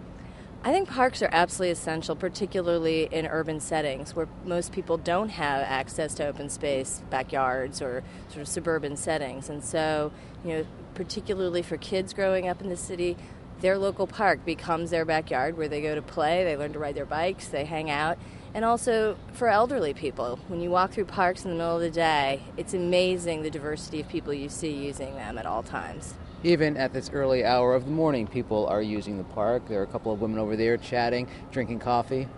I 0.66 0.72
think 0.72 0.88
parks 0.88 1.20
are 1.22 1.28
absolutely 1.30 1.72
essential, 1.72 2.16
particularly 2.16 3.08
in 3.12 3.26
urban 3.26 3.60
settings 3.60 4.16
where 4.16 4.28
most 4.46 4.72
people 4.72 4.96
don't 4.96 5.28
have 5.28 5.60
access 5.60 6.14
to 6.14 6.26
open 6.26 6.48
space, 6.48 7.02
backyards, 7.10 7.82
or 7.82 8.02
sort 8.28 8.40
of 8.42 8.48
suburban 8.48 8.96
settings. 8.96 9.50
And 9.50 9.62
so, 9.62 10.10
you 10.42 10.50
know, 10.50 10.66
particularly 10.94 11.60
for 11.60 11.76
kids 11.76 12.14
growing 12.14 12.48
up 12.48 12.62
in 12.62 12.70
the 12.70 12.78
city, 12.78 13.16
their 13.60 13.76
local 13.76 14.06
park 14.06 14.44
becomes 14.46 14.90
their 14.90 15.04
backyard 15.04 15.58
where 15.58 15.68
they 15.68 15.82
go 15.82 15.94
to 15.94 16.02
play, 16.02 16.44
they 16.44 16.56
learn 16.56 16.72
to 16.72 16.78
ride 16.78 16.94
their 16.94 17.04
bikes, 17.04 17.48
they 17.48 17.66
hang 17.66 17.90
out. 17.90 18.18
And 18.54 18.64
also 18.64 19.16
for 19.32 19.48
elderly 19.48 19.94
people, 19.94 20.38
when 20.46 20.60
you 20.60 20.70
walk 20.70 20.92
through 20.92 21.06
parks 21.06 21.44
in 21.44 21.50
the 21.50 21.56
middle 21.56 21.74
of 21.74 21.82
the 21.82 21.90
day, 21.90 22.40
it's 22.56 22.72
amazing 22.72 23.42
the 23.42 23.50
diversity 23.50 24.00
of 24.00 24.08
people 24.08 24.32
you 24.32 24.48
see 24.48 24.70
using 24.70 25.16
them 25.16 25.38
at 25.38 25.44
all 25.44 25.64
times. 25.64 26.14
Even 26.44 26.76
at 26.76 26.92
this 26.92 27.10
early 27.12 27.44
hour 27.44 27.74
of 27.74 27.86
the 27.86 27.90
morning, 27.90 28.28
people 28.28 28.66
are 28.68 28.80
using 28.80 29.18
the 29.18 29.24
park. 29.24 29.66
There 29.66 29.80
are 29.80 29.82
a 29.82 29.88
couple 29.88 30.12
of 30.12 30.20
women 30.20 30.38
over 30.38 30.54
there 30.54 30.76
chatting, 30.76 31.26
drinking 31.50 31.80
coffee. 31.80 32.28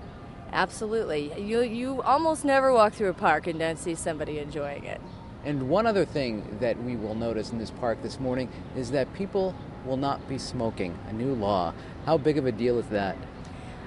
Absolutely. 0.53 1.39
You, 1.39 1.61
you 1.61 2.01
almost 2.01 2.45
never 2.45 2.73
walk 2.73 2.95
through 2.95 3.11
a 3.11 3.15
park 3.15 3.47
and 3.47 3.59
don't 3.59 3.79
see 3.79 3.95
somebody 3.95 4.39
enjoying 4.39 4.85
it. 4.85 5.03
And 5.45 5.69
one 5.69 5.87
other 5.87 6.07
thing 6.07 6.57
that 6.61 6.83
we 6.83 6.97
will 6.97 7.15
notice 7.15 7.51
in 7.51 7.59
this 7.59 7.71
park 7.73 8.03
this 8.03 8.19
morning 8.19 8.49
is 8.75 8.91
that 8.93 9.13
people 9.13 9.55
will 9.85 9.99
not 9.99 10.27
be 10.29 10.39
smoking. 10.39 10.99
A 11.09 11.13
new 11.13 11.35
law. 11.35 11.75
How 12.07 12.17
big 12.17 12.39
of 12.39 12.47
a 12.47 12.53
deal 12.53 12.79
is 12.79 12.87
that? 12.87 13.17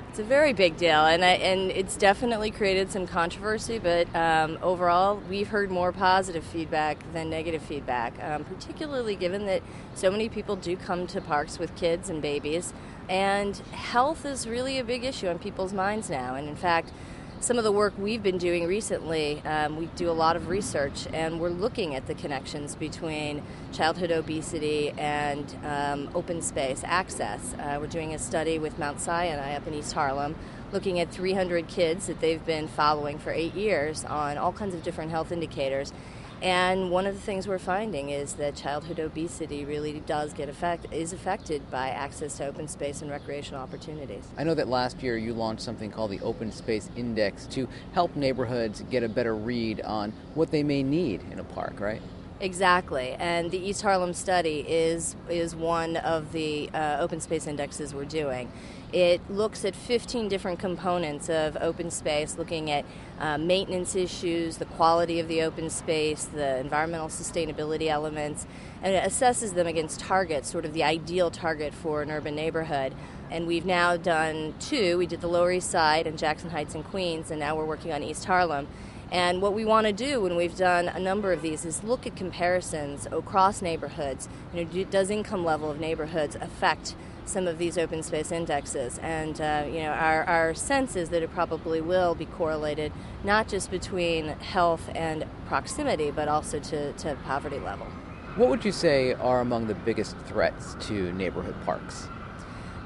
It's 0.10 0.18
a 0.18 0.24
very 0.24 0.54
big 0.54 0.76
deal, 0.76 1.06
and 1.06 1.24
I, 1.24 1.34
and 1.34 1.70
it's 1.70 1.96
definitely 1.96 2.50
created 2.50 2.92
some 2.92 3.06
controversy. 3.06 3.78
But 3.78 4.14
um, 4.16 4.58
overall, 4.64 5.22
we've 5.30 5.50
heard 5.50 5.70
more 5.70 5.92
positive 5.92 6.44
feedback 6.44 6.98
than 7.14 7.30
negative 7.30 7.62
feedback, 7.62 8.16
um, 8.24 8.44
particularly 8.44 9.16
given 9.16 9.46
that 9.46 9.62
so 9.94 10.10
many 10.10 10.28
people 10.28 10.56
do 10.56 10.76
come 10.76 11.06
to 11.08 11.22
parks 11.22 11.60
with 11.60 11.76
kids 11.76 12.10
and 12.10 12.24
babies, 12.24 12.74
and 13.08 13.58
health 13.72 14.26
is 14.26 14.48
really 14.48 14.80
a 14.80 14.84
big 14.84 15.04
issue 15.04 15.28
on 15.28 15.38
people's 15.38 15.74
minds 15.74 16.10
now. 16.10 16.34
And 16.34 16.50
in 16.50 16.56
fact, 16.56 16.92
some 17.42 17.58
of 17.58 17.64
the 17.64 17.72
work 17.72 17.94
we've 17.98 18.22
been 18.22 18.38
doing 18.38 18.68
recently, 18.68 19.42
um, 19.46 19.78
we 19.78 19.86
do 19.96 20.10
a 20.10 20.12
lot 20.12 20.36
of 20.36 20.50
research 20.50 21.08
and 21.14 21.40
we're 21.40 21.50
looking 21.50 21.96
at 21.96 22.06
the 22.06 22.14
connections 22.14 22.76
between 22.76 23.42
childhood 23.72 24.12
obesity 24.12 24.92
and 24.98 25.56
um, 25.64 26.10
open 26.14 26.42
space 26.42 26.82
access. 26.84 27.54
Uh, 27.54 27.78
we're 27.80 27.88
doing 27.88 28.14
a 28.14 28.20
study 28.20 28.60
with 28.60 28.78
Mount 28.78 29.00
Sinai 29.00 29.56
up 29.56 29.66
in 29.68 29.74
East 29.74 29.94
Harlem 29.94 30.36
looking 30.74 31.00
at 31.00 31.10
300 31.12 31.68
kids 31.68 32.08
that 32.08 32.20
they've 32.20 32.46
been 32.46 32.68
following 32.68 33.18
for 33.18 33.32
eight 33.32 33.56
years 33.56 34.04
on 34.06 34.38
all 34.38 34.52
kinds 34.52 34.76
of 34.76 34.84
different 34.84 35.10
health 35.10 35.32
indicators 35.32 35.94
and 36.42 36.90
one 36.90 37.06
of 37.06 37.16
the 37.16 37.22
things 37.22 37.48
we're 37.48 37.60
finding 37.60 38.10
is 38.10 38.34
that 38.34 38.56
childhood 38.56 39.00
obesity 39.00 39.66
really 39.66 40.00
does 40.02 40.34
get 40.34 40.48
affect 40.48 40.86
is 40.94 41.12
affected 41.12 41.70
by 41.70 41.90
access 41.90 42.38
to 42.38 42.48
open 42.48 42.68
space 42.68 43.02
and 43.02 43.12
recreational 43.12 43.62
opportunities. 43.62 44.26
I 44.38 44.44
know 44.44 44.54
that 44.54 44.68
last 44.68 45.04
year 45.04 45.18
you 45.18 45.34
launched 45.34 45.62
something 45.62 45.92
called 45.92 46.12
the 46.12 46.20
Open 46.22 46.52
Space 46.52 46.90
Index 46.96 47.46
to 47.48 47.68
help 47.94 48.16
neighborhoods 48.16 48.84
get 48.90 49.04
a 49.04 49.10
better 49.10 49.36
read 49.36 49.82
on 49.82 50.14
what 50.36 50.52
they 50.52 50.64
may 50.64 50.82
need 50.82 51.22
in 51.32 51.40
a 51.40 51.44
park, 51.44 51.80
right? 51.80 52.02
Exactly, 52.42 53.18
and 53.20 53.52
the 53.52 53.58
East 53.58 53.82
Harlem 53.82 54.14
study 54.14 54.62
is 54.66 55.18
is 55.28 55.54
one 55.54 55.98
of 55.98 56.32
the 56.32 56.70
uh, 56.74 56.96
open 57.02 57.20
space 57.20 57.48
indexes 57.48 57.94
we're 57.94 58.06
doing. 58.06 58.50
It 58.94 59.20
looks 59.30 59.66
at 59.66 59.76
15 59.76 60.30
different 60.30 60.58
components 60.58 61.30
of 61.30 61.58
open 61.60 61.92
space, 61.92 62.38
looking 62.38 62.72
at 62.72 62.86
uh, 63.20 63.38
maintenance 63.38 63.94
issues, 63.94 64.56
the 64.56 64.66
quality 64.66 65.20
of 65.20 65.28
the 65.28 65.42
open 65.42 65.70
space, 65.70 66.24
the 66.24 66.60
environmental 66.60 67.10
sustainability 67.10 67.88
elements, 67.88 68.48
and 68.82 68.96
it 68.96 69.04
assesses 69.04 69.54
them 69.54 69.68
against 69.68 70.00
targets, 70.00 70.50
sort 70.50 70.64
of 70.64 70.74
the 70.74 70.82
ideal 70.82 71.30
target 71.30 71.74
for 71.74 72.02
an 72.02 72.10
urban 72.10 72.36
neighborhood. 72.36 72.96
And 73.30 73.48
we've 73.48 73.66
now 73.66 73.98
done 73.98 74.56
two. 74.60 74.98
We 74.98 75.06
did 75.06 75.20
the 75.20 75.28
Lower 75.28 75.52
East 75.52 75.70
Side 75.70 76.08
and 76.08 76.18
Jackson 76.18 76.52
Heights 76.52 76.74
and 76.74 76.86
Queens, 76.86 77.32
and 77.32 77.40
now 77.40 77.56
we're 77.58 77.66
working 77.66 77.92
on 77.92 78.02
East 78.02 78.26
Harlem. 78.26 78.68
And 79.12 79.42
what 79.42 79.54
we 79.54 79.66
want 79.66 79.88
to 79.88 79.94
do 79.94 80.22
when 80.22 80.36
we've 80.36 80.56
done 80.56 80.88
a 80.88 81.00
number 81.00 81.34
of 81.34 81.42
these 81.42 81.66
is 81.66 81.84
look 81.84 82.06
at 82.06 82.16
comparisons 82.16 83.08
across 83.12 83.62
neighborhoods. 83.62 84.30
You 84.54 84.66
know, 84.66 84.84
does 84.86 85.10
income 85.10 85.44
level 85.44 85.72
of 85.72 85.80
neighborhoods 85.80 86.36
affect 86.36 86.96
some 87.26 87.48
of 87.48 87.58
these 87.58 87.78
open 87.78 88.04
space 88.04 88.32
indexes. 88.32 89.00
And 89.00 89.40
uh, 89.40 89.66
you 89.68 89.82
know, 89.82 89.92
our, 89.92 90.24
our 90.24 90.54
sense 90.54 90.96
is 90.96 91.10
that 91.10 91.24
it 91.24 91.32
probably 91.32 91.82
will 91.82 92.16
be 92.16 92.26
correlated 92.26 92.92
not 93.24 93.48
just 93.48 93.72
between 93.72 94.28
health 94.28 94.90
and 94.96 95.26
proximity, 95.48 96.12
but 96.12 96.28
also 96.28 96.60
to, 96.60 96.94
to 96.94 97.16
poverty 97.26 97.60
level. 97.60 97.88
What 98.36 98.50
would 98.50 98.64
you 98.66 98.72
say 98.72 99.14
are 99.14 99.42
among 99.42 99.68
the 99.68 99.76
biggest 99.76 100.18
threats 100.28 100.76
to 100.88 101.12
neighborhood 101.14 101.56
parks? 101.66 102.08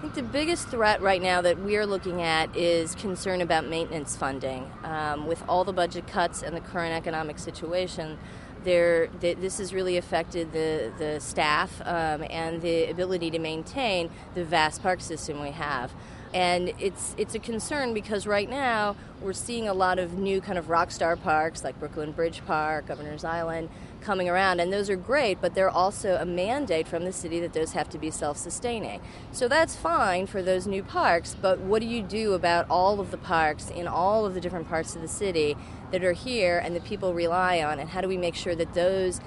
I 0.04 0.06
think 0.08 0.16
the 0.16 0.38
biggest 0.38 0.68
threat 0.68 1.02
right 1.02 1.22
now 1.22 1.40
that 1.40 1.60
we're 1.60 1.86
looking 1.86 2.22
at 2.22 2.54
is 2.58 2.94
concern 2.96 3.40
about 3.40 3.70
maintenance 3.70 4.18
funding. 4.18 4.70
Um, 4.84 5.28
with 5.28 5.42
all 5.48 5.64
the 5.64 5.72
budget 5.72 6.08
cuts 6.08 6.44
and 6.44 6.54
the 6.54 6.60
current 6.60 6.94
economic 6.94 7.40
situation, 7.40 8.18
there, 8.66 9.08
this 9.22 9.60
has 9.60 9.74
really 9.74 9.96
affected 9.96 10.52
the, 10.52 10.92
the 10.98 11.22
staff 11.22 11.80
um, 11.86 12.26
and 12.30 12.62
the 12.62 12.90
ability 12.90 13.32
to 13.32 13.40
maintain 13.40 14.10
the 14.34 14.44
vast 14.44 14.84
park 14.84 15.00
system 15.00 15.42
we 15.42 15.52
have. 15.52 15.94
And 16.34 16.74
it's, 16.80 17.14
it's 17.18 17.36
a 17.36 17.40
concern 17.40 17.94
because 17.94 18.26
right 18.26 18.50
now 18.50 18.96
we're 19.22 19.34
seeing 19.34 19.68
a 19.68 19.74
lot 19.74 20.00
of 20.00 20.18
new 20.18 20.42
kind 20.42 20.58
of 20.58 20.70
rock 20.70 20.90
star 20.90 21.16
parks 21.16 21.64
like 21.64 21.80
Brooklyn 21.80 22.12
Bridge 22.12 22.42
Park, 22.46 22.88
Governor's 22.88 23.24
Island, 23.24 23.70
coming 24.02 24.30
around, 24.30 24.60
and 24.60 24.72
those 24.72 24.90
are 24.90 24.96
great, 24.96 25.40
but 25.42 25.56
they're 25.56 25.70
also 25.70 26.18
a 26.18 26.26
mandate 26.26 26.88
from 26.88 27.06
the 27.06 27.14
city 27.14 27.40
that 27.40 27.54
those 27.54 27.72
have 27.72 27.90
to 27.90 27.98
be 27.98 28.12
self 28.12 28.38
sustaining. 28.38 29.02
So 29.32 29.48
that's 29.48 29.76
fine 29.76 30.28
for 30.28 30.42
those 30.42 30.68
new 30.68 30.84
parks, 30.84 31.36
but 31.40 31.60
what 31.60 31.82
do 31.82 31.88
you 31.88 32.02
do 32.02 32.34
about 32.34 32.66
all 32.70 33.00
of 33.00 33.12
the 33.12 33.18
parks 33.18 33.70
in 33.70 33.88
all 33.88 34.26
of 34.26 34.34
the 34.34 34.42
different 34.42 34.68
parts 34.68 34.96
of 34.96 35.02
the 35.02 35.08
city 35.08 35.56
that 35.92 36.04
are 36.04 36.14
here 36.14 36.60
and 36.60 36.76
that 36.76 36.84
people 36.84 37.14
rely 37.14 37.64
on, 37.64 37.80
and 37.80 37.90
how 37.90 38.02
do 38.02 38.08
we 38.08 38.18
make 38.18 38.36
sure 38.36 38.56
that 38.56 38.74
those 38.74 39.22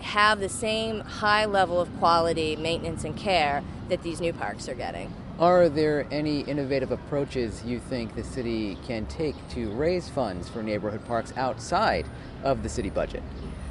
have 0.00 0.40
the 0.40 0.48
same 0.48 1.00
high 1.00 1.44
level 1.44 1.80
of 1.80 1.94
quality, 1.98 2.56
maintenance, 2.56 3.04
and 3.04 3.16
care 3.16 3.62
that 3.88 4.02
these 4.02 4.20
new 4.20 4.32
parks 4.32 4.68
are 4.68 4.74
getting? 4.74 5.12
Are 5.38 5.70
there 5.70 6.06
any 6.10 6.40
innovative 6.40 6.92
approaches 6.92 7.64
you 7.64 7.80
think 7.80 8.14
the 8.14 8.22
city 8.22 8.76
can 8.86 9.06
take 9.06 9.34
to 9.50 9.70
raise 9.70 10.08
funds 10.08 10.48
for 10.48 10.62
neighborhood 10.62 11.04
parks 11.06 11.32
outside 11.36 12.06
of 12.44 12.62
the 12.62 12.68
city 12.68 12.90
budget? 12.90 13.22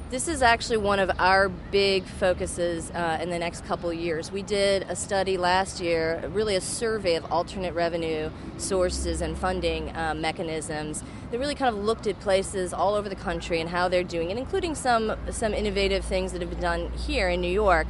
This 0.09 0.27
is 0.27 0.41
actually 0.41 0.77
one 0.77 0.99
of 0.99 1.09
our 1.19 1.47
big 1.47 2.03
focuses 2.03 2.91
uh, 2.91 3.19
in 3.21 3.29
the 3.29 3.39
next 3.39 3.63
couple 3.63 3.93
years. 3.93 4.29
We 4.31 4.41
did 4.41 4.83
a 4.89 4.95
study 4.95 5.37
last 5.37 5.79
year, 5.79 6.27
really 6.33 6.55
a 6.55 6.61
survey 6.61 7.15
of 7.15 7.31
alternate 7.31 7.73
revenue 7.73 8.29
sources 8.57 9.21
and 9.21 9.37
funding 9.37 9.95
uh, 9.95 10.15
mechanisms 10.15 11.03
that 11.29 11.39
really 11.39 11.55
kind 11.55 11.73
of 11.73 11.81
looked 11.81 12.07
at 12.07 12.19
places 12.19 12.73
all 12.73 12.95
over 12.95 13.07
the 13.07 13.15
country 13.15 13.61
and 13.61 13.69
how 13.69 13.87
they're 13.87 14.03
doing 14.03 14.31
it, 14.31 14.37
including 14.37 14.75
some 14.75 15.15
some 15.29 15.53
innovative 15.53 16.03
things 16.03 16.33
that 16.33 16.41
have 16.41 16.49
been 16.49 16.59
done 16.59 16.91
here 16.91 17.29
in 17.29 17.39
New 17.39 17.51
York. 17.51 17.87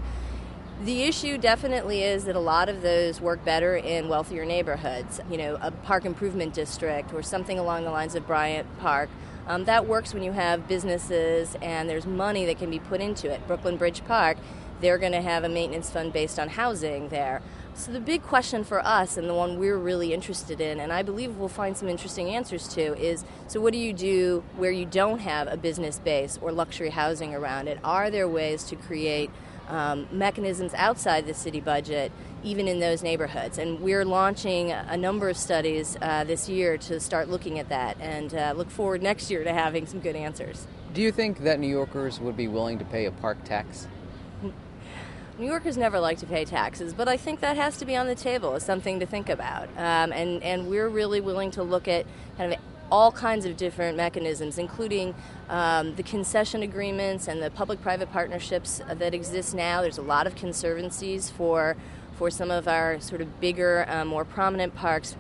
The 0.84 1.04
issue 1.04 1.38
definitely 1.38 2.02
is 2.02 2.24
that 2.26 2.36
a 2.36 2.40
lot 2.40 2.68
of 2.68 2.82
those 2.82 3.22
work 3.22 3.46
better 3.46 3.76
in 3.76 4.10
wealthier 4.10 4.46
neighborhoods. 4.46 5.22
You 5.30 5.38
know, 5.38 5.60
a 5.62 5.70
park 5.70 6.06
improvement 6.06 6.56
district 6.56 7.14
or 7.14 7.22
something 7.22 7.60
along 7.60 7.84
the 7.84 7.92
lines 7.92 8.16
of 8.16 8.26
Bryant 8.26 8.66
Park 8.80 9.08
um, 9.46 9.66
that 9.66 9.86
works 9.86 10.12
when 10.12 10.24
you 10.24 10.32
have 10.32 10.68
businesses 10.68 11.56
and 11.62 11.88
there's 11.88 12.08
money 12.08 12.48
that 12.48 12.58
can 12.58 12.72
be 12.72 12.80
put 12.80 13.00
into 13.00 13.30
it. 13.30 13.46
Brooklyn 13.46 13.78
Bridge 13.78 14.04
Park, 14.06 14.40
they're 14.80 14.98
going 14.98 15.12
to 15.12 15.22
have 15.22 15.44
a 15.44 15.50
maintenance 15.50 15.92
fund 15.92 16.14
based 16.14 16.40
on 16.40 16.50
housing 16.50 17.10
there. 17.10 17.44
So 17.76 17.92
the 17.92 18.00
big 18.00 18.24
question 18.24 18.64
for 18.64 18.84
us, 18.84 19.18
and 19.18 19.30
the 19.30 19.36
one 19.36 19.60
we're 19.60 19.78
really 19.78 20.16
interested 20.16 20.60
in, 20.60 20.80
and 20.80 20.92
I 20.92 21.04
believe 21.04 21.38
we'll 21.38 21.48
find 21.48 21.78
some 21.78 21.90
interesting 21.90 22.30
answers 22.30 22.68
to, 22.70 22.98
is 22.98 23.24
so 23.48 23.62
what 23.62 23.72
do 23.72 23.78
you 23.78 23.94
do 23.94 24.44
where 24.58 24.72
you 24.72 24.86
don't 24.86 25.20
have 25.20 25.48
a 25.48 25.58
business 25.58 26.00
base 26.00 26.40
or 26.42 26.52
luxury 26.52 26.90
housing 26.90 27.36
around 27.36 27.68
it? 27.68 27.78
Are 27.84 28.10
there 28.10 28.28
ways 28.28 28.64
to 28.66 28.76
create 28.76 29.30
um, 29.70 30.08
mechanisms 30.12 30.74
outside 30.76 31.26
the 31.26 31.34
city 31.34 31.60
budget, 31.60 32.12
even 32.44 32.68
in 32.68 32.80
those 32.80 33.04
neighborhoods. 33.04 33.58
And 33.58 33.80
we're 33.80 34.06
launching 34.06 34.72
a 34.72 34.98
number 34.98 35.30
of 35.30 35.38
studies 35.38 35.98
uh, 36.02 36.24
this 36.24 36.50
year 36.50 36.78
to 36.80 37.00
start 37.00 37.30
looking 37.30 37.60
at 37.60 37.70
that 37.70 37.98
and 38.00 38.34
uh, 38.34 38.54
look 38.56 38.70
forward 38.70 39.02
next 39.02 39.30
year 39.30 39.44
to 39.44 39.54
having 39.54 39.86
some 39.86 40.00
good 40.00 40.16
answers. 40.16 40.68
Do 40.94 41.02
you 41.02 41.12
think 41.12 41.44
that 41.44 41.60
New 41.60 41.70
Yorkers 41.70 42.20
would 42.20 42.36
be 42.36 42.48
willing 42.48 42.80
to 42.80 42.86
pay 42.86 43.06
a 43.06 43.12
park 43.12 43.44
tax? 43.46 43.88
New 45.38 45.48
Yorkers 45.48 45.78
never 45.78 46.00
like 46.00 46.20
to 46.20 46.28
pay 46.28 46.46
taxes, 46.46 46.94
but 46.94 47.08
I 47.08 47.18
think 47.18 47.40
that 47.40 47.56
has 47.56 47.78
to 47.78 47.86
be 47.86 47.96
on 47.96 48.06
the 48.06 48.16
table 48.16 48.54
as 48.54 48.64
something 48.64 49.00
to 49.00 49.08
think 49.08 49.28
about. 49.30 49.70
Um, 49.70 50.12
and, 50.12 50.44
and 50.44 50.68
we're 50.68 50.90
really 50.90 51.20
willing 51.20 51.50
to 51.52 51.64
look 51.64 51.88
at 51.88 52.06
kind 52.38 52.54
of 52.54 52.60
all 52.92 53.12
kinds 53.12 53.46
of 53.46 53.56
different 53.56 53.96
mechanisms, 53.96 54.58
including 54.58 55.16
um, 55.50 55.96
the 55.96 56.04
concession 56.04 56.62
agreements 56.62 57.28
and 57.28 57.42
the 57.42 57.50
public-private 57.50 58.12
partnerships 58.12 58.82
that 58.88 59.14
exist 59.14 59.56
now. 59.56 59.82
There's 59.82 59.98
a 59.98 60.04
lot 60.04 60.28
of 60.28 60.36
conservancies 60.36 61.30
for 61.30 61.78
for 62.18 62.30
some 62.30 62.52
of 62.52 62.68
our 62.68 63.00
sort 63.00 63.20
of 63.20 63.40
bigger, 63.40 63.84
um, 63.90 64.08
more 64.10 64.24
prominent 64.24 64.76
parks. 64.76 65.16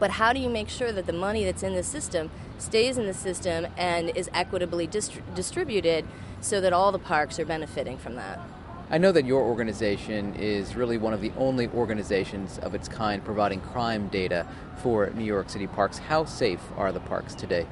But 0.00 0.10
how 0.10 0.32
do 0.32 0.40
you 0.40 0.48
make 0.48 0.68
sure 0.68 0.90
that 0.90 1.06
the 1.06 1.12
money 1.12 1.44
that's 1.44 1.62
in 1.62 1.74
the 1.74 1.84
system 1.84 2.30
stays 2.58 2.98
in 2.98 3.06
the 3.06 3.14
system 3.14 3.68
and 3.76 4.10
is 4.16 4.28
equitably 4.34 4.88
dist- 4.88 5.20
distributed 5.36 6.04
so 6.40 6.60
that 6.60 6.72
all 6.72 6.90
the 6.90 6.98
parks 6.98 7.38
are 7.38 7.44
benefiting 7.44 7.96
from 7.96 8.16
that? 8.16 8.40
I 8.88 8.98
know 8.98 9.10
that 9.10 9.24
your 9.24 9.42
organization 9.42 10.36
is 10.36 10.76
really 10.76 10.96
one 10.96 11.12
of 11.12 11.20
the 11.20 11.32
only 11.36 11.66
organizations 11.68 12.58
of 12.58 12.72
its 12.72 12.86
kind 12.86 13.24
providing 13.24 13.60
crime 13.60 14.06
data 14.06 14.46
for 14.76 15.10
New 15.10 15.24
York 15.24 15.50
City 15.50 15.66
parks. 15.66 15.98
How 15.98 16.24
safe 16.24 16.60
are 16.76 16.92
the 16.92 17.00
parks 17.00 17.34
today? 17.34 17.66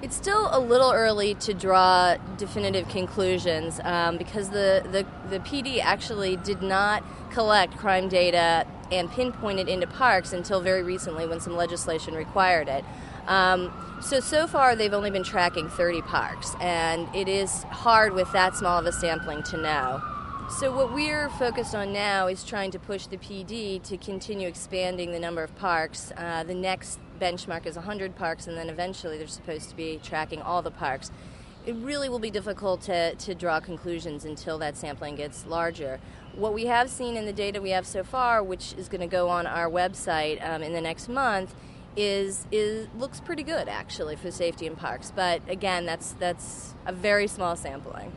It's 0.00 0.14
still 0.14 0.48
a 0.52 0.60
little 0.60 0.92
early 0.92 1.34
to 1.34 1.52
draw 1.52 2.16
definitive 2.36 2.88
conclusions 2.88 3.80
um, 3.82 4.16
because 4.16 4.50
the, 4.50 4.86
the, 4.92 5.04
the 5.28 5.40
PD 5.40 5.80
actually 5.82 6.36
did 6.36 6.62
not 6.62 7.02
collect 7.32 7.76
crime 7.76 8.08
data 8.08 8.64
and 8.92 9.10
pinpoint 9.10 9.58
it 9.58 9.68
into 9.68 9.88
parks 9.88 10.32
until 10.32 10.60
very 10.60 10.84
recently 10.84 11.26
when 11.26 11.40
some 11.40 11.56
legislation 11.56 12.14
required 12.14 12.68
it. 12.68 12.84
Um, 13.26 13.72
so, 14.00 14.20
so 14.20 14.46
far 14.46 14.76
they've 14.76 14.94
only 14.94 15.10
been 15.10 15.24
tracking 15.24 15.68
30 15.68 16.02
parks, 16.02 16.54
and 16.60 17.12
it 17.12 17.26
is 17.26 17.64
hard 17.64 18.12
with 18.12 18.30
that 18.32 18.54
small 18.54 18.78
of 18.78 18.86
a 18.86 18.92
sampling 18.92 19.42
to 19.42 19.56
know. 19.56 20.00
So, 20.50 20.74
what 20.74 20.94
we're 20.94 21.28
focused 21.28 21.74
on 21.74 21.92
now 21.92 22.26
is 22.26 22.42
trying 22.42 22.70
to 22.70 22.78
push 22.78 23.06
the 23.06 23.18
PD 23.18 23.82
to 23.82 23.98
continue 23.98 24.48
expanding 24.48 25.12
the 25.12 25.20
number 25.20 25.42
of 25.42 25.54
parks. 25.56 26.10
Uh, 26.16 26.42
the 26.42 26.54
next 26.54 26.98
benchmark 27.20 27.66
is 27.66 27.76
100 27.76 28.16
parks, 28.16 28.46
and 28.46 28.56
then 28.56 28.70
eventually 28.70 29.18
they're 29.18 29.26
supposed 29.26 29.68
to 29.68 29.76
be 29.76 30.00
tracking 30.02 30.40
all 30.40 30.62
the 30.62 30.70
parks. 30.70 31.12
It 31.66 31.74
really 31.76 32.08
will 32.08 32.18
be 32.18 32.30
difficult 32.30 32.80
to, 32.82 33.14
to 33.14 33.34
draw 33.34 33.60
conclusions 33.60 34.24
until 34.24 34.56
that 34.58 34.76
sampling 34.76 35.16
gets 35.16 35.44
larger. 35.44 36.00
What 36.34 36.54
we 36.54 36.64
have 36.64 36.88
seen 36.88 37.16
in 37.16 37.26
the 37.26 37.32
data 37.32 37.60
we 37.60 37.70
have 37.70 37.86
so 37.86 38.02
far, 38.02 38.42
which 38.42 38.72
is 38.72 38.88
going 38.88 39.02
to 39.02 39.06
go 39.06 39.28
on 39.28 39.46
our 39.46 39.68
website 39.68 40.42
um, 40.48 40.62
in 40.62 40.72
the 40.72 40.80
next 40.80 41.08
month, 41.10 41.54
is 41.94 42.46
is 42.50 42.88
looks 42.96 43.20
pretty 43.20 43.42
good 43.42 43.68
actually 43.68 44.16
for 44.16 44.30
safety 44.30 44.66
in 44.66 44.76
parks. 44.76 45.12
But 45.14 45.42
again, 45.46 45.84
that's 45.84 46.12
that's 46.12 46.74
a 46.86 46.92
very 46.92 47.26
small 47.26 47.54
sampling. 47.54 48.12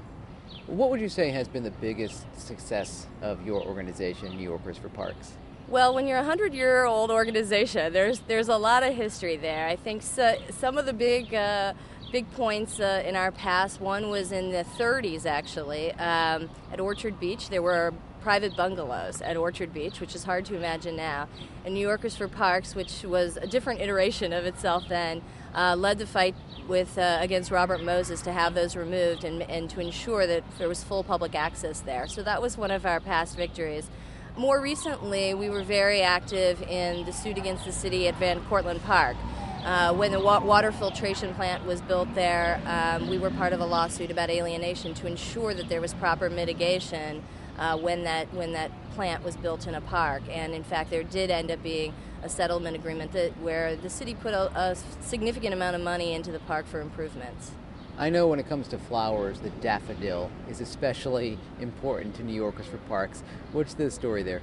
What 0.72 0.90
would 0.90 1.02
you 1.02 1.10
say 1.10 1.32
has 1.32 1.50
been 1.50 1.64
the 1.64 1.72
biggest 1.82 2.24
success 2.40 3.06
of 3.22 3.46
your 3.46 3.62
organization, 3.62 4.38
New 4.38 4.44
Yorkers 4.44 4.78
for 4.78 4.88
Parks? 4.88 5.34
Well, 5.68 5.94
when 5.94 6.08
you're 6.08 6.20
a 6.20 6.24
hundred-year-old 6.24 7.12
organization, 7.12 7.92
there's 7.92 8.20
there's 8.22 8.48
a 8.48 8.56
lot 8.56 8.82
of 8.82 8.96
history 8.96 9.36
there. 9.36 9.68
I 9.68 9.76
think 9.76 10.02
so, 10.02 10.38
some 10.50 10.78
of 10.78 10.86
the 10.86 10.94
big 10.94 11.34
uh, 11.34 11.74
big 12.14 12.32
points 12.32 12.80
uh, 12.80 13.04
in 13.06 13.18
our 13.18 13.34
past. 13.34 13.82
One 13.82 14.10
was 14.10 14.32
in 14.32 14.52
the 14.52 14.64
30s, 14.78 15.26
actually, 15.26 15.92
um, 15.96 16.50
at 16.72 16.80
Orchard 16.80 17.20
Beach. 17.20 17.50
There 17.50 17.62
were 17.62 17.94
private 18.22 18.56
bungalows 18.56 19.22
at 19.22 19.36
Orchard 19.36 19.74
Beach, 19.74 20.00
which 20.00 20.16
is 20.16 20.24
hard 20.24 20.46
to 20.46 20.56
imagine 20.56 20.96
now. 20.96 21.28
And 21.66 21.74
New 21.74 21.82
Yorkers 21.82 22.16
for 22.16 22.30
Parks, 22.30 22.76
which 22.76 23.04
was 23.04 23.36
a 23.36 23.48
different 23.48 23.82
iteration 23.82 24.32
of 24.32 24.46
itself 24.46 24.84
then, 24.88 25.22
uh, 25.54 25.76
led 25.76 25.98
the 25.98 26.06
fight 26.06 26.36
with 26.68 26.98
uh, 26.98 27.18
against 27.22 27.52
Robert 27.52 27.84
Moses 27.84 28.22
to 28.22 28.32
have 28.32 28.54
those 28.54 28.76
removed 28.76 29.24
and, 29.24 29.44
and 29.44 29.70
to 29.70 29.80
ensure 29.80 30.28
that 30.28 30.44
there 30.58 30.68
was 30.68 30.84
full 30.84 31.04
public 31.04 31.36
access 31.36 31.80
there. 31.82 32.08
So 32.08 32.24
that 32.24 32.42
was 32.42 32.58
one 32.58 32.72
of 32.72 32.86
our 32.86 33.00
past 33.00 33.38
victories. 33.38 33.90
More 34.38 34.62
recently, 34.62 35.34
we 35.34 35.50
were 35.50 35.64
very 35.64 36.02
active 36.02 36.62
in 36.64 37.06
the 37.06 37.12
suit 37.12 37.38
against 37.38 37.66
the 37.66 37.72
city 37.72 38.08
at 38.08 38.16
Van 38.16 38.40
Cortlandt 38.42 38.82
Park. 38.84 39.18
Uh, 39.64 39.94
when 39.94 40.12
the 40.12 40.20
wa- 40.20 40.40
water 40.40 40.72
filtration 40.72 41.34
plant 41.36 41.66
was 41.66 41.82
built 41.82 42.14
there, 42.16 42.60
um, 42.66 43.10
we 43.10 43.18
were 43.18 43.30
part 43.30 43.54
of 43.54 43.60
a 43.60 43.66
lawsuit 43.66 44.10
about 44.10 44.30
alienation 44.30 44.94
to 44.96 45.06
ensure 45.06 45.54
that 45.54 45.70
there 45.70 45.82
was 45.82 45.94
proper 45.94 46.30
mitigation 46.30 47.22
uh, 47.60 47.78
when 47.78 48.04
that 48.04 48.34
when 48.34 48.54
that 48.54 48.72
plant 48.96 49.24
was 49.24 49.36
built 49.38 49.68
in 49.68 49.76
a 49.76 49.82
park. 49.82 50.24
And 50.32 50.54
in 50.54 50.64
fact, 50.64 50.90
there 50.90 51.04
did 51.04 51.30
end 51.30 51.52
up 51.52 51.62
being 51.62 51.94
a 52.24 52.30
settlement 52.30 52.76
agreement 52.76 53.12
that 53.14 53.32
where 53.40 53.76
the 53.76 53.90
city 53.90 54.16
put 54.16 54.34
a, 54.34 54.52
a 54.58 54.76
significant 55.02 55.54
amount 55.54 55.76
of 55.76 55.82
money 55.82 56.14
into 56.14 56.32
the 56.32 56.40
park 56.40 56.66
for 56.68 56.82
improvements. 56.82 57.52
I 57.98 58.10
know 58.10 58.28
when 58.28 58.40
it 58.40 58.48
comes 58.48 58.68
to 58.70 58.78
flowers, 58.78 59.40
the 59.40 59.50
daffodil 59.50 60.32
is 60.50 60.62
especially 60.62 61.38
important 61.60 62.16
to 62.16 62.24
New 62.24 62.34
Yorkers 62.34 62.66
for 62.66 62.78
Parks. 62.78 63.22
What's 63.52 63.74
the 63.74 63.92
story 63.92 64.24
there? 64.24 64.42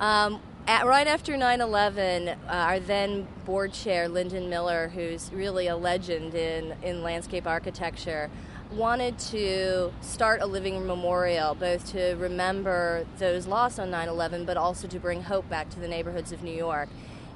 Um, 0.00 0.40
at, 0.66 0.86
right 0.86 1.06
after 1.06 1.36
9 1.36 1.60
11, 1.60 2.28
uh, 2.28 2.36
our 2.48 2.80
then 2.80 3.26
board 3.44 3.72
chair, 3.72 4.08
Lynden 4.08 4.48
Miller, 4.48 4.88
who's 4.88 5.32
really 5.32 5.68
a 5.68 5.76
legend 5.76 6.34
in, 6.34 6.74
in 6.82 7.02
landscape 7.02 7.46
architecture, 7.46 8.30
wanted 8.72 9.18
to 9.18 9.92
start 10.00 10.42
a 10.42 10.46
living 10.46 10.86
memorial, 10.86 11.54
both 11.54 11.90
to 11.92 12.14
remember 12.14 13.06
those 13.18 13.46
lost 13.46 13.80
on 13.80 13.90
9 13.90 14.08
11, 14.08 14.44
but 14.44 14.56
also 14.56 14.86
to 14.88 14.98
bring 14.98 15.22
hope 15.22 15.48
back 15.48 15.70
to 15.70 15.80
the 15.80 15.88
neighborhoods 15.88 16.32
of 16.32 16.42
New 16.42 16.54
York. 16.54 16.88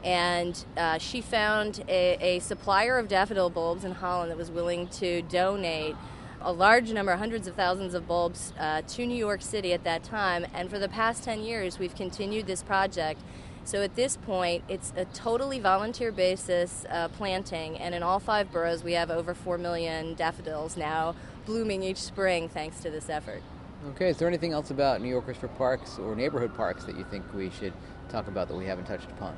And 0.04 0.62
uh, 0.76 0.98
she 0.98 1.20
found 1.20 1.84
a, 1.88 2.16
a, 2.20 2.38
supplier 2.40 2.98
of 2.98 3.06
daffodil 3.08 3.50
bulbs 3.50 3.84
in 3.84 3.92
Holland 3.92 4.30
that 4.32 4.36
was 4.36 4.50
willing 4.50 4.88
to 4.88 5.22
donate 5.22 5.94
a 6.40 6.52
large 6.52 6.90
number, 6.92 7.14
hundreds 7.14 7.46
of 7.46 7.54
thousands 7.54 7.94
of 7.94 8.08
bulbs, 8.08 8.52
uh, 8.58 8.82
to 8.82 9.06
New 9.06 9.16
York 9.16 9.42
City 9.42 9.72
at 9.72 9.84
that 9.84 10.02
time. 10.02 10.44
And 10.54 10.68
for 10.68 10.80
the 10.80 10.88
past 10.88 11.22
10 11.22 11.42
years, 11.42 11.78
we've 11.78 11.94
continued 11.94 12.48
this 12.48 12.64
project. 12.64 13.20
So 13.64 13.82
at 13.82 13.94
this 13.94 14.16
point, 14.16 14.64
it's 14.68 14.92
a 14.96 15.04
totally 15.06 15.60
volunteer 15.60 16.10
basis 16.10 16.84
uh, 16.90 17.08
planting, 17.08 17.78
and 17.78 17.94
in 17.94 18.02
all 18.02 18.18
five 18.18 18.50
boroughs, 18.50 18.82
we 18.82 18.92
have 18.94 19.10
over 19.10 19.34
4 19.34 19.56
million 19.56 20.14
daffodils 20.14 20.76
now 20.76 21.14
blooming 21.46 21.82
each 21.82 21.98
spring 21.98 22.48
thanks 22.48 22.80
to 22.80 22.90
this 22.90 23.08
effort. 23.08 23.42
Okay, 23.90 24.10
is 24.10 24.16
there 24.16 24.28
anything 24.28 24.52
else 24.52 24.70
about 24.70 25.00
New 25.00 25.08
Yorkers 25.08 25.36
for 25.36 25.48
Parks 25.48 25.98
or 25.98 26.14
neighborhood 26.14 26.54
parks 26.54 26.84
that 26.84 26.96
you 26.96 27.04
think 27.04 27.24
we 27.34 27.50
should 27.50 27.72
talk 28.08 28.28
about 28.28 28.48
that 28.48 28.56
we 28.56 28.66
haven't 28.66 28.84
touched 28.84 29.10
upon? 29.10 29.36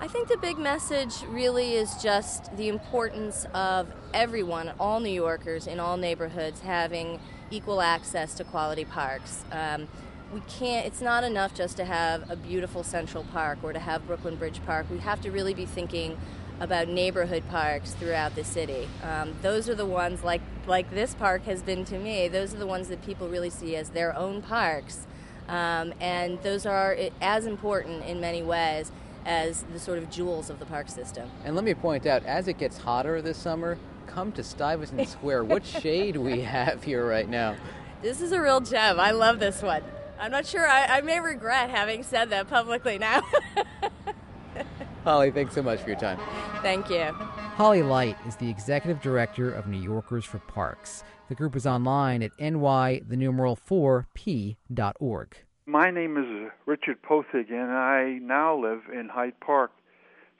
I 0.00 0.08
think 0.08 0.28
the 0.28 0.36
big 0.36 0.58
message 0.58 1.22
really 1.28 1.74
is 1.74 1.94
just 2.02 2.54
the 2.56 2.68
importance 2.68 3.46
of 3.54 3.86
everyone, 4.12 4.72
all 4.80 5.00
New 5.00 5.12
Yorkers 5.12 5.66
in 5.66 5.78
all 5.78 5.96
neighborhoods, 5.96 6.60
having 6.60 7.20
equal 7.50 7.80
access 7.80 8.34
to 8.34 8.44
quality 8.44 8.84
parks. 8.84 9.44
Um, 9.52 9.88
we 10.34 10.40
can't, 10.48 10.84
it's 10.84 11.00
not 11.00 11.22
enough 11.22 11.54
just 11.54 11.76
to 11.76 11.84
have 11.84 12.28
a 12.28 12.34
beautiful 12.34 12.82
Central 12.82 13.22
Park 13.24 13.58
or 13.62 13.72
to 13.72 13.78
have 13.78 14.04
Brooklyn 14.06 14.34
Bridge 14.34 14.60
Park. 14.66 14.86
We 14.90 14.98
have 14.98 15.20
to 15.20 15.30
really 15.30 15.54
be 15.54 15.64
thinking 15.64 16.18
about 16.58 16.88
neighborhood 16.88 17.44
parks 17.48 17.92
throughout 17.92 18.34
the 18.34 18.42
city. 18.42 18.88
Um, 19.04 19.34
those 19.42 19.68
are 19.68 19.76
the 19.76 19.86
ones, 19.86 20.24
like, 20.24 20.40
like 20.66 20.90
this 20.90 21.14
park 21.14 21.44
has 21.44 21.62
been 21.62 21.84
to 21.86 21.98
me, 21.98 22.26
those 22.26 22.52
are 22.52 22.58
the 22.58 22.66
ones 22.66 22.88
that 22.88 23.00
people 23.02 23.28
really 23.28 23.50
see 23.50 23.76
as 23.76 23.90
their 23.90 24.16
own 24.16 24.42
parks. 24.42 25.06
Um, 25.48 25.94
and 26.00 26.42
those 26.42 26.66
are 26.66 26.96
as 27.20 27.46
important 27.46 28.04
in 28.04 28.20
many 28.20 28.42
ways 28.42 28.90
as 29.24 29.62
the 29.72 29.78
sort 29.78 29.98
of 29.98 30.10
jewels 30.10 30.50
of 30.50 30.58
the 30.58 30.66
park 30.66 30.88
system. 30.88 31.30
And 31.44 31.54
let 31.54 31.64
me 31.64 31.74
point 31.74 32.06
out, 32.06 32.24
as 32.24 32.48
it 32.48 32.58
gets 32.58 32.78
hotter 32.78 33.22
this 33.22 33.38
summer, 33.38 33.78
come 34.06 34.32
to 34.32 34.42
Stuyvesant 34.42 35.08
Square. 35.08 35.44
what 35.44 35.64
shade 35.82 36.16
we 36.16 36.40
have 36.40 36.82
here 36.82 37.06
right 37.06 37.28
now. 37.28 37.56
This 38.02 38.20
is 38.20 38.32
a 38.32 38.40
real 38.40 38.60
gem. 38.60 38.98
I 38.98 39.12
love 39.12 39.38
this 39.38 39.62
one. 39.62 39.82
I'm 40.18 40.30
not 40.30 40.46
sure. 40.46 40.66
I, 40.66 40.98
I 40.98 41.00
may 41.00 41.20
regret 41.20 41.70
having 41.70 42.02
said 42.02 42.30
that 42.30 42.48
publicly 42.48 42.98
now. 42.98 43.22
Holly, 45.04 45.30
thanks 45.30 45.54
so 45.54 45.62
much 45.62 45.80
for 45.80 45.90
your 45.90 45.98
time. 45.98 46.18
Thank 46.62 46.88
you. 46.88 47.12
Holly 47.56 47.82
Leicht 47.82 48.26
is 48.26 48.36
the 48.36 48.48
executive 48.48 49.02
director 49.02 49.52
of 49.52 49.66
New 49.66 49.80
Yorkers 49.80 50.24
for 50.24 50.38
Parks. 50.38 51.04
The 51.28 51.34
group 51.34 51.56
is 51.56 51.66
online 51.66 52.22
at 52.22 52.32
ny 52.38 53.00
the 53.06 53.16
numeral 53.16 53.56
4p.org. 53.56 55.36
My 55.66 55.90
name 55.90 56.16
is 56.16 56.50
Richard 56.66 57.02
Pothig, 57.02 57.50
and 57.50 57.72
I 57.72 58.18
now 58.20 58.60
live 58.60 58.82
in 58.92 59.08
Hyde 59.08 59.38
Park, 59.40 59.72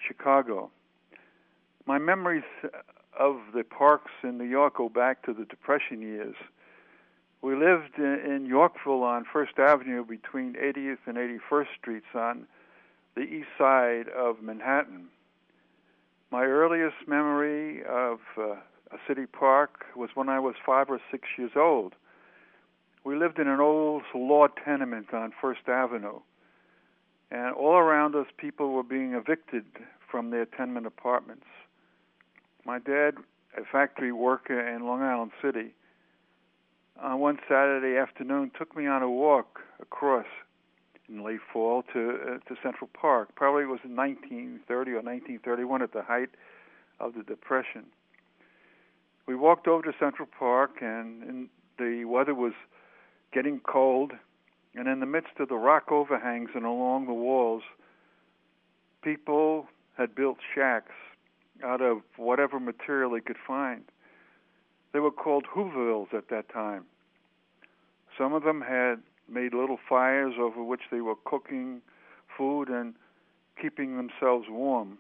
Chicago. 0.07 0.71
My 1.87 1.99
memories 1.99 2.45
of 3.19 3.37
the 3.55 3.65
parks 3.65 4.11
in 4.23 4.39
New 4.39 4.45
York 4.45 4.77
go 4.77 4.89
back 4.89 5.25
to 5.25 5.33
the 5.33 5.45
Depression 5.45 6.03
years. 6.03 6.37
We 7.45 7.55
lived 7.55 7.99
in 7.99 8.47
Yorkville 8.49 9.03
on 9.03 9.27
First 9.31 9.59
Avenue 9.59 10.03
between 10.03 10.55
80th 10.55 10.97
and 11.05 11.19
81st 11.19 11.67
Streets 11.79 12.07
on 12.15 12.47
the 13.17 13.21
east 13.21 13.49
side 13.59 14.09
of 14.09 14.43
Manhattan. 14.43 15.09
My 16.31 16.45
earliest 16.45 17.07
memory 17.07 17.85
of 17.85 18.21
uh, 18.39 18.53
a 18.93 18.99
city 19.07 19.27
park 19.27 19.85
was 19.95 20.09
when 20.15 20.31
I 20.31 20.39
was 20.41 20.55
five 20.65 20.89
or 20.89 20.99
six 21.11 21.29
years 21.37 21.51
old. 21.55 21.93
We 23.05 23.15
lived 23.15 23.39
in 23.39 23.47
an 23.47 23.61
old 23.61 24.05
law 24.15 24.47
tenement 24.47 25.13
on 25.13 25.35
First 25.39 25.69
Avenue, 25.69 26.21
and 27.31 27.55
all 27.55 27.75
around 27.75 28.15
us, 28.15 28.27
people 28.39 28.73
were 28.73 28.83
being 28.83 29.13
evicted 29.13 29.67
from 30.11 30.31
their 30.31 30.47
tenement 30.47 30.87
apartments. 30.87 31.45
My 32.65 32.79
dad, 32.79 33.17
a 33.55 33.67
factory 33.71 34.13
worker 34.13 34.67
in 34.67 34.87
Long 34.87 35.03
Island 35.03 35.33
City, 35.43 35.75
on 37.01 37.21
one 37.21 37.39
Saturday 37.49 37.99
afternoon 37.99 38.51
took 38.57 38.77
me 38.77 38.87
on 38.87 39.03
a 39.03 39.11
walk 39.11 39.61
across 39.81 40.27
in 41.09 41.23
late 41.23 41.41
fall 41.53 41.83
to 41.93 42.11
uh, 42.11 42.49
to 42.49 42.61
Central 42.63 42.89
Park. 42.93 43.35
Probably 43.35 43.65
it 43.65 43.69
was 43.69 43.81
in 43.85 43.97
1930 43.97 44.91
or 44.93 45.03
1931 45.03 45.83
at 45.83 45.93
the 45.93 46.03
height 46.03 46.31
of 47.01 47.15
the 47.15 47.23
Depression. 47.23 47.85
We 49.27 49.35
walked 49.35 49.67
over 49.67 49.83
to 49.83 49.93
Central 49.99 50.29
Park, 50.39 50.79
and, 50.81 51.23
and 51.23 51.49
the 51.79 52.05
weather 52.05 52.35
was 52.35 52.53
getting 53.33 53.61
cold, 53.61 54.13
and 54.75 54.87
in 54.87 55.01
the 55.01 55.07
midst 55.07 55.41
of 55.41 55.49
the 55.49 55.57
rock 55.57 55.91
overhangs 55.91 56.51
and 56.55 56.65
along 56.65 57.07
the 57.07 57.15
walls, 57.15 57.63
people 59.03 59.67
had 59.97 60.15
built 60.15 60.39
shacks 60.55 60.93
out 61.63 61.81
of 61.81 62.03
whatever 62.17 62.61
material 62.61 63.11
they 63.11 63.21
could 63.21 63.37
find. 63.47 63.85
They 64.95 65.01
were 65.01 65.11
called 65.11 65.45
Hoovervilles 65.53 66.15
at 66.15 66.29
that 66.29 66.49
time. 66.49 66.85
Some 68.17 68.33
of 68.33 68.45
them 68.45 68.61
had 68.63 69.03
made 69.29 69.53
little 69.53 69.79
fires 69.89 70.35
over 70.39 70.63
which 70.63 70.83
they 70.93 71.01
were 71.01 71.17
cooking 71.25 71.83
food 72.39 72.69
and 72.69 72.95
keeping 73.61 73.97
themselves 73.97 74.47
warm. 74.49 74.99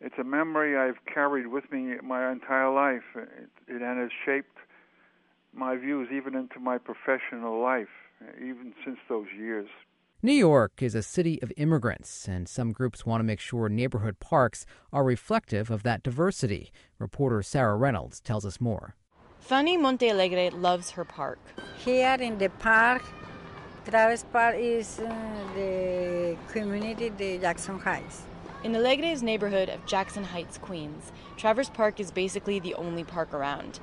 It's 0.00 0.14
a 0.18 0.24
memory 0.24 0.76
I've 0.76 1.04
carried 1.12 1.48
with 1.48 1.70
me 1.72 1.96
my 2.02 2.30
entire 2.30 2.72
life. 2.72 3.02
It, 3.16 3.50
it 3.66 3.82
has 3.82 4.10
shaped 4.24 4.56
my 5.52 5.76
views 5.76 6.08
even 6.12 6.36
into 6.36 6.60
my 6.60 6.78
professional 6.78 7.60
life, 7.60 7.88
even 8.38 8.72
since 8.84 8.98
those 9.08 9.26
years. 9.36 9.68
New 10.24 10.32
York 10.32 10.82
is 10.82 10.94
a 10.94 11.02
city 11.02 11.38
of 11.42 11.52
immigrants, 11.58 12.26
and 12.26 12.48
some 12.48 12.72
groups 12.72 13.04
want 13.04 13.20
to 13.20 13.24
make 13.24 13.40
sure 13.40 13.68
neighborhood 13.68 14.18
parks 14.20 14.64
are 14.90 15.04
reflective 15.04 15.70
of 15.70 15.82
that 15.82 16.02
diversity. 16.02 16.72
Reporter 16.98 17.42
Sarah 17.42 17.76
Reynolds 17.76 18.20
tells 18.20 18.46
us 18.46 18.58
more. 18.58 18.94
Fanny 19.40 19.76
Montealegre 19.76 20.50
loves 20.58 20.92
her 20.92 21.04
park. 21.04 21.38
Here 21.76 22.16
in 22.18 22.38
the 22.38 22.48
park, 22.48 23.02
Travers 23.84 24.24
Park 24.32 24.56
is 24.58 24.98
uh, 24.98 25.14
the 25.54 26.38
community, 26.50 27.10
the 27.10 27.36
Jackson 27.36 27.78
Heights. 27.78 28.22
In 28.62 28.72
Alegre's 28.72 29.22
neighborhood 29.22 29.68
of 29.68 29.84
Jackson 29.84 30.24
Heights, 30.24 30.56
Queens, 30.56 31.12
Travers 31.36 31.68
Park 31.68 32.00
is 32.00 32.10
basically 32.10 32.58
the 32.60 32.72
only 32.76 33.04
park 33.04 33.34
around. 33.34 33.78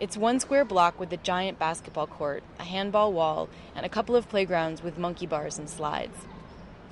It's 0.00 0.16
one 0.16 0.40
square 0.40 0.64
block 0.64 0.98
with 0.98 1.12
a 1.12 1.16
giant 1.18 1.60
basketball 1.60 2.08
court, 2.08 2.42
a 2.58 2.64
handball 2.64 3.12
wall, 3.12 3.48
and 3.76 3.86
a 3.86 3.88
couple 3.88 4.16
of 4.16 4.28
playgrounds 4.28 4.82
with 4.82 4.98
monkey 4.98 5.24
bars 5.24 5.56
and 5.56 5.70
slides. 5.70 6.26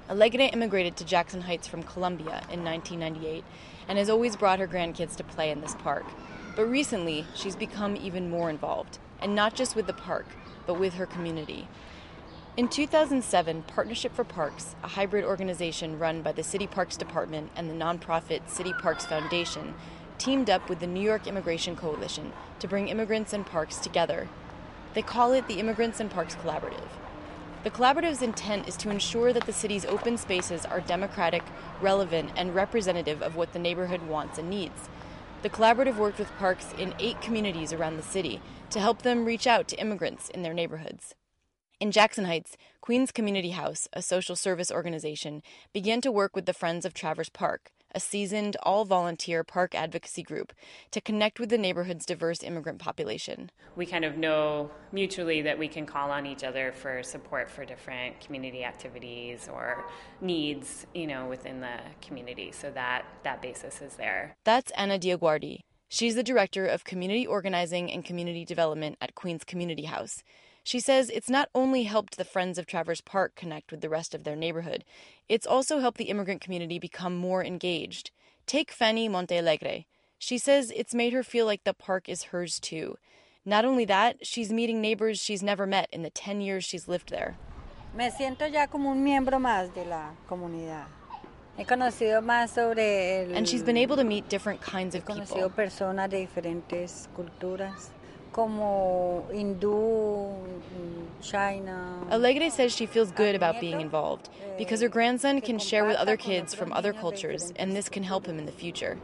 Alegre 0.08 0.52
immigrated 0.52 0.96
to 0.96 1.04
Jackson 1.04 1.40
Heights 1.40 1.66
from 1.66 1.82
Colombia 1.82 2.44
in 2.52 2.62
1998 2.62 3.42
and 3.88 3.98
has 3.98 4.08
always 4.08 4.36
brought 4.36 4.60
her 4.60 4.68
grandkids 4.68 5.16
to 5.16 5.24
play 5.24 5.50
in 5.50 5.60
this 5.60 5.74
park. 5.74 6.04
But 6.54 6.66
recently, 6.66 7.26
she's 7.34 7.56
become 7.56 7.96
even 7.96 8.30
more 8.30 8.50
involved, 8.50 8.98
and 9.20 9.34
not 9.34 9.56
just 9.56 9.74
with 9.74 9.88
the 9.88 9.92
park, 9.92 10.26
but 10.64 10.78
with 10.78 10.94
her 10.94 11.06
community. 11.06 11.66
In 12.56 12.68
2007, 12.68 13.62
Partnership 13.62 14.14
for 14.14 14.24
Parks, 14.24 14.76
a 14.84 14.88
hybrid 14.88 15.24
organization 15.24 15.98
run 15.98 16.22
by 16.22 16.30
the 16.30 16.44
City 16.44 16.68
Parks 16.68 16.96
Department 16.96 17.50
and 17.56 17.68
the 17.68 17.74
nonprofit 17.74 18.48
City 18.48 18.72
Parks 18.74 19.06
Foundation, 19.06 19.74
teamed 20.22 20.48
up 20.48 20.68
with 20.68 20.78
the 20.78 20.86
New 20.86 21.00
York 21.00 21.26
Immigration 21.26 21.74
Coalition 21.74 22.32
to 22.60 22.68
bring 22.68 22.86
immigrants 22.86 23.32
and 23.32 23.44
parks 23.44 23.78
together. 23.78 24.28
They 24.94 25.02
call 25.02 25.32
it 25.32 25.48
the 25.48 25.58
Immigrants 25.58 25.98
and 25.98 26.08
Parks 26.08 26.36
Collaborative. 26.36 26.86
The 27.64 27.70
collaborative's 27.70 28.22
intent 28.22 28.68
is 28.68 28.76
to 28.76 28.90
ensure 28.90 29.32
that 29.32 29.46
the 29.46 29.52
city's 29.52 29.84
open 29.84 30.16
spaces 30.16 30.64
are 30.64 30.80
democratic, 30.80 31.42
relevant, 31.80 32.30
and 32.36 32.54
representative 32.54 33.20
of 33.20 33.34
what 33.34 33.52
the 33.52 33.58
neighborhood 33.58 34.02
wants 34.02 34.38
and 34.38 34.48
needs. 34.48 34.88
The 35.42 35.50
collaborative 35.50 35.96
worked 35.96 36.20
with 36.20 36.30
parks 36.38 36.72
in 36.78 36.94
eight 37.00 37.20
communities 37.20 37.72
around 37.72 37.96
the 37.96 38.02
city 38.04 38.40
to 38.70 38.78
help 38.78 39.02
them 39.02 39.24
reach 39.24 39.48
out 39.48 39.66
to 39.68 39.80
immigrants 39.80 40.28
in 40.28 40.44
their 40.44 40.54
neighborhoods. 40.54 41.16
In 41.80 41.90
Jackson 41.90 42.26
Heights, 42.26 42.56
Queens 42.80 43.10
Community 43.10 43.50
House, 43.50 43.88
a 43.92 44.00
social 44.00 44.36
service 44.36 44.70
organization, 44.70 45.42
began 45.72 46.00
to 46.00 46.12
work 46.12 46.36
with 46.36 46.46
the 46.46 46.54
Friends 46.54 46.84
of 46.84 46.94
Travers 46.94 47.28
Park, 47.28 47.72
a 47.94 48.00
seasoned, 48.00 48.56
all 48.62 48.84
volunteer 48.84 49.44
park 49.44 49.74
advocacy 49.74 50.22
group, 50.22 50.52
to 50.90 51.00
connect 51.00 51.38
with 51.38 51.48
the 51.48 51.58
neighborhood's 51.58 52.06
diverse 52.06 52.42
immigrant 52.42 52.78
population. 52.78 53.50
We 53.76 53.86
kind 53.86 54.04
of 54.04 54.16
know 54.16 54.70
mutually 54.92 55.42
that 55.42 55.58
we 55.58 55.68
can 55.68 55.86
call 55.86 56.10
on 56.10 56.26
each 56.26 56.44
other 56.44 56.72
for 56.72 57.02
support 57.02 57.50
for 57.50 57.64
different 57.64 58.20
community 58.20 58.64
activities 58.64 59.48
or 59.52 59.84
needs, 60.20 60.86
you 60.94 61.06
know, 61.06 61.26
within 61.26 61.60
the 61.60 61.78
community. 62.00 62.52
So 62.52 62.70
that, 62.70 63.04
that 63.24 63.40
basis 63.40 63.80
is 63.80 63.94
there. 63.96 64.36
That's 64.44 64.70
Anna 64.72 64.98
Diaguardi. 64.98 65.60
She's 65.88 66.14
the 66.14 66.22
director 66.22 66.66
of 66.66 66.84
community 66.84 67.26
organizing 67.26 67.92
and 67.92 68.02
community 68.02 68.46
development 68.46 68.96
at 69.00 69.14
Queens 69.14 69.44
Community 69.44 69.84
House. 69.84 70.22
She 70.64 70.78
says 70.78 71.10
it's 71.10 71.28
not 71.30 71.48
only 71.54 71.84
helped 71.84 72.16
the 72.16 72.24
Friends 72.24 72.56
of 72.56 72.66
Travers 72.66 73.00
Park 73.00 73.34
connect 73.34 73.72
with 73.72 73.80
the 73.80 73.88
rest 73.88 74.14
of 74.14 74.22
their 74.22 74.36
neighborhood, 74.36 74.84
it's 75.28 75.46
also 75.46 75.80
helped 75.80 75.98
the 75.98 76.04
immigrant 76.04 76.40
community 76.40 76.78
become 76.78 77.16
more 77.16 77.44
engaged. 77.44 78.10
Take 78.46 78.70
Fanny 78.70 79.08
Montealegre. 79.08 79.86
She 80.18 80.38
says 80.38 80.72
it's 80.74 80.94
made 80.94 81.12
her 81.12 81.24
feel 81.24 81.46
like 81.46 81.64
the 81.64 81.74
park 81.74 82.08
is 82.08 82.24
hers 82.24 82.60
too. 82.60 82.96
Not 83.44 83.64
only 83.64 83.84
that, 83.86 84.24
she's 84.24 84.52
meeting 84.52 84.80
neighbors 84.80 85.20
she's 85.20 85.42
never 85.42 85.66
met 85.66 85.88
in 85.92 86.02
the 86.02 86.10
10 86.10 86.40
years 86.40 86.64
she's 86.64 86.86
lived 86.86 87.10
there. 87.10 87.36
Me 87.94 88.08
siento 88.10 88.50
ya 88.50 88.66
como 88.66 88.90
un 88.90 89.02
miembro 89.02 89.38
más 89.38 89.74
de 89.74 89.84
la 89.84 90.12
comunidad. 90.28 90.86
He 91.58 91.64
conocido 91.64 92.22
más 92.22 92.50
sobre 92.50 93.24
el, 93.24 93.36
and 93.36 93.48
she's 93.48 93.64
been 93.64 93.76
able 93.76 93.96
to 93.96 94.04
meet 94.04 94.28
different 94.28 94.60
kinds 94.62 94.94
of 94.94 95.04
people. 95.04 95.50
Personas 95.50 96.08
de 96.08 96.24
diferentes 96.26 97.08
culturas 97.14 97.90
como 98.32 99.24
Hindu, 99.30 100.28
China. 101.20 102.04
Alegre 102.10 102.50
says 102.50 102.74
she 102.74 102.86
feels 102.86 103.12
good 103.12 103.34
about 103.34 103.60
being 103.60 103.80
involved 103.80 104.28
because 104.58 104.80
her 104.80 104.88
grandson 104.88 105.40
can 105.40 105.58
share 105.58 105.84
with 105.84 105.96
other 105.96 106.16
kids 106.16 106.54
from 106.54 106.72
other 106.72 106.92
cultures, 106.92 107.52
and 107.56 107.76
this 107.76 107.88
can 107.88 108.02
help 108.02 108.26
him 108.26 108.38
in 108.38 108.46
the 108.46 108.52
future. 108.52 108.98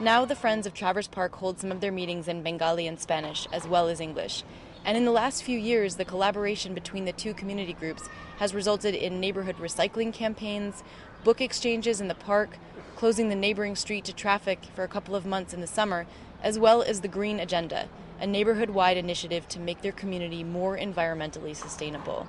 Now, 0.00 0.24
the 0.24 0.36
Friends 0.36 0.66
of 0.66 0.74
Travers 0.74 1.08
Park 1.08 1.34
hold 1.36 1.60
some 1.60 1.70
of 1.70 1.80
their 1.80 1.92
meetings 1.92 2.26
in 2.26 2.42
Bengali 2.42 2.86
and 2.86 2.98
Spanish, 2.98 3.46
as 3.52 3.68
well 3.68 3.88
as 3.88 4.00
English. 4.00 4.44
And 4.84 4.96
in 4.96 5.04
the 5.04 5.10
last 5.10 5.42
few 5.42 5.58
years, 5.58 5.96
the 5.96 6.06
collaboration 6.06 6.72
between 6.72 7.04
the 7.04 7.12
two 7.12 7.34
community 7.34 7.74
groups 7.74 8.08
has 8.38 8.54
resulted 8.54 8.94
in 8.94 9.20
neighborhood 9.20 9.56
recycling 9.58 10.12
campaigns, 10.12 10.82
book 11.22 11.42
exchanges 11.42 12.00
in 12.00 12.08
the 12.08 12.14
park, 12.14 12.56
closing 12.96 13.28
the 13.28 13.34
neighboring 13.34 13.76
street 13.76 14.04
to 14.06 14.14
traffic 14.14 14.60
for 14.74 14.82
a 14.82 14.88
couple 14.88 15.14
of 15.14 15.26
months 15.26 15.52
in 15.52 15.60
the 15.60 15.66
summer, 15.66 16.06
as 16.42 16.58
well 16.58 16.82
as 16.82 17.00
the 17.00 17.08
Green 17.08 17.40
Agenda, 17.40 17.88
a 18.20 18.26
neighborhood 18.26 18.70
wide 18.70 18.96
initiative 18.96 19.48
to 19.48 19.60
make 19.60 19.82
their 19.82 19.92
community 19.92 20.44
more 20.44 20.76
environmentally 20.76 21.56
sustainable. 21.56 22.28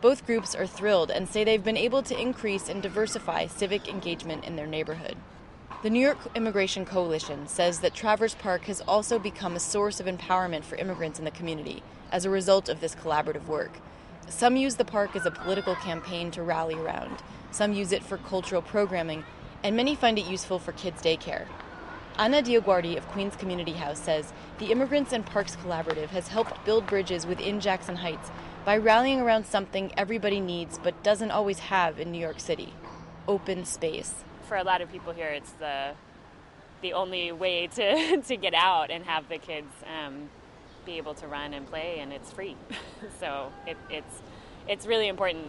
Both 0.00 0.26
groups 0.26 0.54
are 0.54 0.66
thrilled 0.66 1.10
and 1.10 1.28
say 1.28 1.44
they've 1.44 1.64
been 1.64 1.76
able 1.76 2.02
to 2.02 2.20
increase 2.20 2.68
and 2.68 2.82
diversify 2.82 3.46
civic 3.46 3.88
engagement 3.88 4.44
in 4.44 4.56
their 4.56 4.66
neighborhood. 4.66 5.16
The 5.82 5.90
New 5.90 6.00
York 6.00 6.18
Immigration 6.34 6.84
Coalition 6.84 7.46
says 7.46 7.80
that 7.80 7.94
Travers 7.94 8.34
Park 8.34 8.64
has 8.64 8.80
also 8.82 9.18
become 9.18 9.56
a 9.56 9.60
source 9.60 10.00
of 10.00 10.06
empowerment 10.06 10.64
for 10.64 10.76
immigrants 10.76 11.18
in 11.18 11.24
the 11.24 11.30
community 11.30 11.82
as 12.10 12.24
a 12.24 12.30
result 12.30 12.68
of 12.68 12.80
this 12.80 12.94
collaborative 12.94 13.46
work. 13.46 13.78
Some 14.28 14.56
use 14.56 14.76
the 14.76 14.84
park 14.84 15.14
as 15.14 15.26
a 15.26 15.30
political 15.30 15.74
campaign 15.74 16.30
to 16.30 16.42
rally 16.42 16.74
around, 16.74 17.22
some 17.50 17.74
use 17.74 17.92
it 17.92 18.02
for 18.02 18.16
cultural 18.16 18.62
programming, 18.62 19.24
and 19.62 19.76
many 19.76 19.94
find 19.94 20.18
it 20.18 20.26
useful 20.26 20.58
for 20.58 20.72
kids' 20.72 21.02
daycare. 21.02 21.46
Anna 22.16 22.40
Diaguardi 22.40 22.96
of 22.96 23.08
Queens 23.08 23.34
Community 23.34 23.72
House 23.72 23.98
says 23.98 24.32
the 24.58 24.70
Immigrants 24.70 25.12
and 25.12 25.26
Parks 25.26 25.56
Collaborative 25.56 26.10
has 26.10 26.28
helped 26.28 26.64
build 26.64 26.86
bridges 26.86 27.26
within 27.26 27.58
Jackson 27.58 27.96
Heights 27.96 28.30
by 28.64 28.76
rallying 28.76 29.20
around 29.20 29.46
something 29.46 29.92
everybody 29.96 30.38
needs 30.38 30.78
but 30.78 31.02
doesn't 31.02 31.32
always 31.32 31.58
have 31.58 31.98
in 31.98 32.12
New 32.12 32.20
York 32.20 32.38
City 32.38 32.72
open 33.26 33.64
space. 33.64 34.14
For 34.46 34.56
a 34.56 34.62
lot 34.62 34.80
of 34.80 34.92
people 34.92 35.12
here, 35.12 35.28
it's 35.28 35.50
the 35.52 35.92
the 36.82 36.92
only 36.92 37.32
way 37.32 37.66
to, 37.66 38.20
to 38.28 38.36
get 38.36 38.54
out 38.54 38.92
and 38.92 39.04
have 39.04 39.28
the 39.28 39.38
kids 39.38 39.72
um, 39.86 40.28
be 40.86 40.98
able 40.98 41.14
to 41.14 41.26
run 41.26 41.52
and 41.52 41.66
play, 41.66 41.98
and 41.98 42.12
it's 42.12 42.30
free. 42.30 42.56
so 43.20 43.50
it, 43.66 43.76
it's 43.90 44.22
it's 44.68 44.86
really 44.86 45.08
important. 45.08 45.46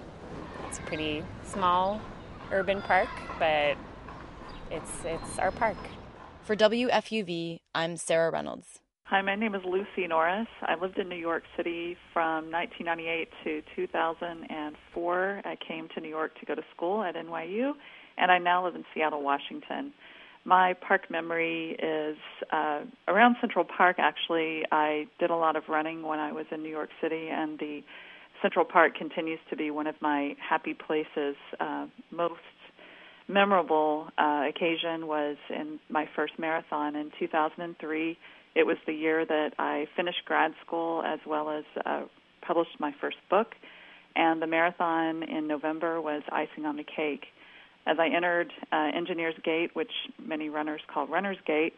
It's 0.67 0.80
a 0.80 0.82
pretty 0.82 1.23
small 1.43 2.01
urban 2.51 2.82
park, 2.82 3.10
but 3.38 3.78
it's 4.71 4.91
it's 5.06 5.38
our 5.38 5.51
park. 5.51 5.78
For 6.46 6.56
WFUV, 6.56 7.62
I'm 7.74 7.98
Sarah 7.98 8.30
Reynolds. 8.30 8.80
Hi, 9.06 9.20
my 9.24 9.34
name 9.34 9.56
is 9.56 9.64
Lucy 9.66 10.08
Norris. 10.08 10.46
I 10.62 10.76
lived 10.80 11.00
in 11.00 11.10
New 11.10 11.16
York 11.16 11.42
City 11.58 11.98
from 12.14 12.52
1998 12.52 13.30
to 13.44 13.62
2004. 13.76 15.42
I 15.44 15.56
came 15.68 15.90
to 15.96 16.02
New 16.02 16.10
York 16.10 16.40
to 16.40 16.46
go 16.46 16.54
to 16.54 16.62
school 16.76 17.02
at 17.02 17.16
NYU, 17.16 17.72
and 18.20 18.32
I 18.32 18.38
now 18.38 18.64
live 18.64 18.76
in 18.76 18.86
Seattle, 18.94 19.24
Washington. 19.24 19.92
My 20.44 20.76
park 20.88 21.10
memory 21.10 21.78
is 21.82 22.18
uh, 22.54 22.82
around 23.08 23.38
Central 23.42 23.66
Park, 23.66 23.96
actually. 23.98 24.66
I 24.72 25.08
did 25.20 25.32
a 25.32 25.36
lot 25.36 25.56
of 25.56 25.64
running 25.68 26.04
when 26.04 26.20
I 26.20 26.32
was 26.32 26.46
in 26.52 26.62
New 26.62 26.70
York 26.70 26.92
City, 27.02 27.30
and 27.32 27.58
the 27.58 27.82
Central 28.44 28.66
Park 28.66 28.96
continues 28.96 29.40
to 29.50 29.56
be 29.56 29.72
one 29.72 29.88
of 29.88 29.96
my 30.00 30.36
happy 30.48 30.76
places. 30.76 31.38
Uh, 31.60 31.88
most 32.12 32.36
memorable 33.28 34.08
uh, 34.18 34.44
occasion 34.48 35.08
was 35.08 35.38
in 35.50 35.80
my 35.90 36.08
first 36.16 36.34
marathon 36.38 36.96
in 36.96 37.12
2003. 37.20 38.18
It 38.56 38.66
was 38.66 38.78
the 38.86 38.94
year 38.94 39.26
that 39.26 39.54
I 39.58 39.88
finished 39.96 40.24
grad 40.26 40.54
school 40.66 41.04
as 41.04 41.20
well 41.26 41.50
as 41.50 41.64
uh, 41.86 42.04
published 42.42 42.80
my 42.80 42.94
first 43.02 43.18
book, 43.30 43.56
and 44.16 44.42
the 44.42 44.48
marathon 44.48 45.24
in 45.24 45.48
November 45.48 46.00
was 46.00 46.22
icing 46.32 46.66
on 46.66 46.78
the 46.78 46.84
cake. 46.84 47.26
As 47.88 47.98
I 48.00 48.08
entered 48.08 48.52
uh, 48.72 48.90
Engineers 48.96 49.36
Gate, 49.44 49.72
which 49.74 49.92
many 50.24 50.50
runners 50.50 50.82
call 50.92 51.08
Runner's 51.08 51.38
Gate, 51.46 51.74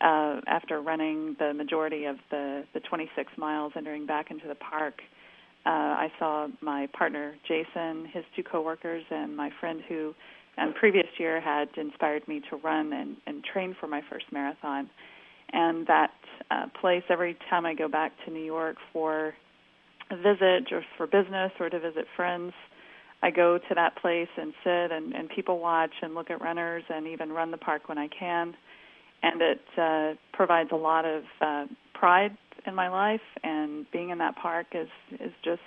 uh, 0.00 0.40
after 0.46 0.80
running 0.80 1.36
the 1.38 1.52
majority 1.52 2.04
of 2.04 2.16
the, 2.30 2.64
the 2.72 2.80
26 2.80 3.32
miles, 3.36 3.72
entering 3.76 4.06
back 4.06 4.30
into 4.30 4.48
the 4.48 4.54
park, 4.54 5.00
uh, 5.66 5.68
I 5.68 6.12
saw 6.18 6.48
my 6.60 6.88
partner 6.96 7.34
Jason, 7.46 8.06
his 8.06 8.24
two 8.34 8.42
coworkers, 8.42 9.04
and 9.10 9.36
my 9.36 9.50
friend 9.60 9.82
who 9.88 10.14
and 10.60 10.74
previous 10.74 11.06
year 11.18 11.40
had 11.40 11.68
inspired 11.76 12.26
me 12.28 12.42
to 12.50 12.56
run 12.56 12.92
and, 12.92 13.16
and 13.26 13.42
train 13.42 13.74
for 13.80 13.86
my 13.86 14.02
first 14.10 14.26
marathon. 14.30 14.90
And 15.52 15.86
that 15.86 16.12
uh, 16.50 16.66
place 16.80 17.02
every 17.08 17.36
time 17.48 17.66
I 17.66 17.74
go 17.74 17.88
back 17.88 18.12
to 18.24 18.30
New 18.30 18.44
York 18.44 18.76
for 18.92 19.34
a 20.10 20.16
visit 20.16 20.70
or 20.70 20.84
for 20.96 21.06
business 21.06 21.50
or 21.58 21.70
to 21.70 21.80
visit 21.80 22.04
friends. 22.14 22.52
I 23.22 23.30
go 23.30 23.58
to 23.58 23.74
that 23.74 23.96
place 23.96 24.28
and 24.36 24.52
sit 24.62 24.92
and, 24.92 25.14
and 25.14 25.28
people 25.28 25.58
watch 25.58 25.92
and 26.02 26.14
look 26.14 26.30
at 26.30 26.40
runners 26.40 26.84
and 26.88 27.06
even 27.06 27.32
run 27.32 27.50
the 27.50 27.58
park 27.58 27.88
when 27.88 27.98
I 27.98 28.08
can. 28.08 28.54
And 29.22 29.42
it 29.42 29.60
uh, 29.76 30.14
provides 30.32 30.70
a 30.72 30.76
lot 30.76 31.04
of 31.04 31.22
uh, 31.40 31.64
pride 31.94 32.36
in 32.66 32.74
my 32.74 32.88
life, 32.88 33.20
and 33.42 33.86
being 33.92 34.10
in 34.10 34.18
that 34.18 34.36
park 34.36 34.66
is 34.72 34.88
is 35.20 35.32
just 35.44 35.60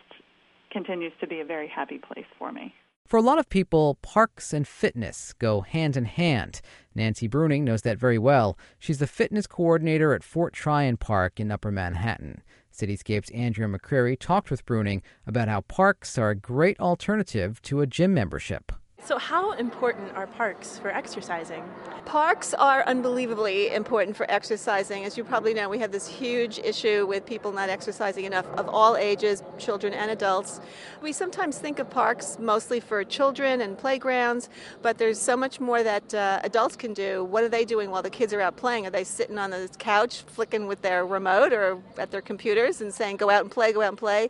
continues 0.72 1.14
to 1.22 1.28
be 1.28 1.40
a 1.40 1.46
very 1.46 1.68
happy 1.68 2.00
place 2.00 2.26
for 2.40 2.52
me. 2.52 2.74
For 3.14 3.18
a 3.18 3.22
lot 3.22 3.38
of 3.38 3.48
people, 3.48 4.00
parks 4.02 4.54
and 4.54 4.68
fitness 4.68 5.34
go 5.34 5.62
hand 5.62 5.96
in 5.96 6.06
hand. 6.06 6.62
Nancy 6.96 7.30
Bruning 7.30 7.62
knows 7.62 7.84
that 7.84 8.00
very 8.00 8.18
well. 8.18 8.58
She's 8.80 8.98
the 8.98 9.06
fitness 9.06 9.46
coordinator 9.46 10.16
at 10.16 10.24
Fort 10.24 10.52
Tryon 10.52 10.98
Park 10.98 11.40
in 11.40 11.52
Upper 11.52 11.70
Manhattan. 11.70 12.42
Cityscape's 12.76 13.30
Andrea 13.30 13.68
McCreary 13.68 14.18
talked 14.20 14.50
with 14.50 14.66
Bruning 14.66 15.04
about 15.28 15.48
how 15.48 15.62
parks 15.62 16.18
are 16.18 16.32
a 16.32 16.36
great 16.36 16.80
alternative 16.80 17.62
to 17.62 17.82
a 17.82 17.86
gym 17.86 18.16
membership. 18.16 18.72
So, 19.06 19.18
how 19.18 19.52
important 19.52 20.16
are 20.16 20.28
parks 20.28 20.80
for 20.80 20.90
exercising? 20.90 21.62
Parks 22.06 22.54
are 22.54 22.84
unbelievably 22.86 23.74
important 23.74 24.16
for 24.16 24.26
exercising. 24.32 25.04
As 25.04 25.18
you 25.18 25.26
probably 25.26 25.54
know, 25.54 25.68
we 25.68 25.80
have 25.80 25.92
this 25.92 26.08
huge 26.08 26.58
issue 26.60 27.06
with 27.06 27.26
people 27.26 27.52
not 27.52 27.68
exercising 27.68 28.24
enough 28.24 28.46
of 28.58 28.70
all 28.70 28.96
ages, 28.96 29.44
children 29.58 29.92
and 29.94 30.10
adults. 30.10 30.62
We 31.02 31.12
sometimes 31.12 31.60
think 31.60 31.80
of 31.80 31.90
parks 31.90 32.38
mostly 32.40 32.80
for 32.80 33.04
children 33.04 33.60
and 33.60 33.78
playgrounds, 33.78 34.48
but 34.82 34.98
there's 34.98 35.20
so 35.20 35.36
much 35.36 35.60
more 35.60 35.84
that 35.84 36.14
uh, 36.14 36.40
adults 36.42 36.78
can 36.78 36.94
do. 36.94 37.26
What 37.26 37.44
are 37.44 37.50
they 37.50 37.66
doing 37.66 37.92
while 37.92 38.04
the 38.04 38.10
kids 38.10 38.32
are 38.32 38.40
out 38.40 38.56
playing? 38.56 38.88
Are 38.88 38.90
they 38.90 39.04
sitting 39.04 39.38
on 39.38 39.50
the 39.50 39.70
couch 39.80 40.22
flicking 40.28 40.66
with 40.66 40.82
their 40.82 41.06
remote 41.06 41.52
or 41.52 41.78
at 41.98 42.12
their 42.12 42.22
computers 42.22 42.80
and 42.80 42.94
saying, 42.94 43.18
go 43.18 43.30
out 43.30 43.42
and 43.42 43.52
play, 43.52 43.74
go 43.74 43.82
out 43.82 43.90
and 43.90 43.98
play? 43.98 44.30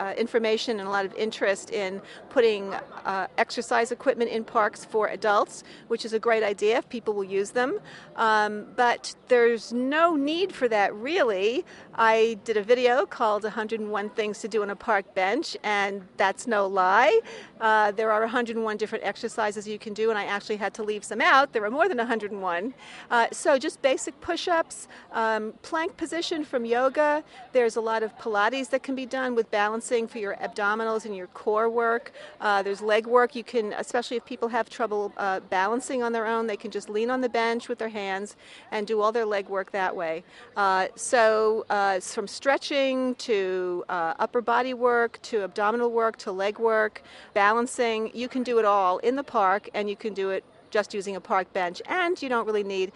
uh, 0.00 0.14
information 0.16 0.80
and 0.80 0.88
a 0.88 0.90
lot 0.90 1.04
of 1.04 1.14
interest 1.14 1.70
in 1.70 2.00
putting 2.30 2.74
uh, 2.74 3.26
exercise 3.38 3.92
equipment 3.92 4.30
in 4.30 4.44
parks 4.44 4.84
for 4.84 5.08
adults, 5.08 5.64
which 5.88 6.04
is 6.04 6.12
a 6.12 6.18
great 6.18 6.42
idea 6.42 6.78
if 6.78 6.88
people 6.88 7.14
will 7.14 7.24
use 7.24 7.50
them. 7.50 7.78
Um, 8.16 8.66
but 8.76 9.14
there's 9.28 9.72
no 9.72 10.16
need 10.16 10.52
for 10.52 10.68
that 10.68 10.94
really. 10.94 11.64
I 11.94 12.38
did 12.44 12.56
a 12.56 12.62
video 12.62 13.06
called 13.06 13.42
101 13.42 14.10
Things 14.10 14.40
to 14.40 14.48
Do 14.48 14.62
on 14.62 14.70
a 14.70 14.76
Park 14.76 15.14
Bench, 15.14 15.56
and 15.62 16.02
that's 16.16 16.46
no 16.46 16.66
lie. 16.66 17.20
Uh, 17.60 17.90
there 17.92 18.10
are 18.10 18.20
101 18.20 18.76
different 18.76 19.04
exercises 19.04 19.66
you 19.66 19.78
can 19.78 19.94
do, 19.94 20.10
and 20.10 20.18
I 20.18 20.24
actually 20.24 20.56
had 20.56 20.74
to 20.74 20.82
leave 20.82 21.04
some 21.04 21.20
out. 21.20 21.52
There 21.52 21.64
are 21.64 21.70
more 21.70 21.88
than 21.88 21.98
101. 21.98 22.74
Uh, 23.10 23.26
so 23.32 23.58
just 23.58 23.80
basic 23.82 24.20
push 24.20 24.48
ups, 24.48 24.88
um, 25.12 25.54
plank 25.62 25.96
position 25.96 26.44
from 26.44 26.64
yoga. 26.64 27.24
There's 27.52 27.76
a 27.76 27.80
lot 27.80 28.02
of 28.02 28.16
Pilates 28.18 28.70
that 28.70 28.82
can 28.82 28.94
be 28.94 29.06
done 29.06 29.34
with 29.34 29.50
balancing 29.76 30.08
for 30.08 30.16
your 30.16 30.36
abdominals 30.36 31.04
and 31.04 31.14
your 31.14 31.26
core 31.28 31.68
work. 31.68 32.10
Uh, 32.40 32.62
there's 32.62 32.80
leg 32.80 33.06
work. 33.06 33.36
You 33.36 33.44
can, 33.44 33.74
especially 33.74 34.16
if 34.16 34.24
people 34.24 34.48
have 34.48 34.70
trouble 34.70 35.12
uh, 35.18 35.40
balancing 35.50 36.02
on 36.02 36.12
their 36.12 36.26
own, 36.26 36.46
they 36.46 36.56
can 36.56 36.70
just 36.70 36.88
lean 36.88 37.10
on 37.10 37.20
the 37.20 37.28
bench 37.28 37.68
with 37.68 37.76
their 37.78 37.90
hands 37.90 38.36
and 38.70 38.86
do 38.86 39.02
all 39.02 39.12
their 39.12 39.26
leg 39.26 39.50
work 39.50 39.72
that 39.72 39.94
way. 39.94 40.24
Uh, 40.56 40.86
so, 40.94 41.66
uh, 41.68 42.00
from 42.00 42.26
stretching 42.26 43.16
to 43.16 43.84
uh, 43.90 44.14
upper 44.18 44.40
body 44.40 44.72
work 44.72 45.18
to 45.20 45.42
abdominal 45.42 45.90
work 45.90 46.16
to 46.16 46.32
leg 46.32 46.58
work, 46.58 47.02
balancing, 47.34 48.10
you 48.14 48.28
can 48.28 48.42
do 48.42 48.58
it 48.58 48.64
all 48.64 48.96
in 48.98 49.14
the 49.14 49.24
park 49.24 49.68
and 49.74 49.90
you 49.90 49.96
can 49.96 50.14
do 50.14 50.30
it 50.30 50.42
just 50.70 50.94
using 50.94 51.16
a 51.16 51.20
park 51.20 51.52
bench. 51.52 51.82
And 51.84 52.20
you 52.22 52.30
don't 52.30 52.46
really 52.46 52.64
need 52.64 52.92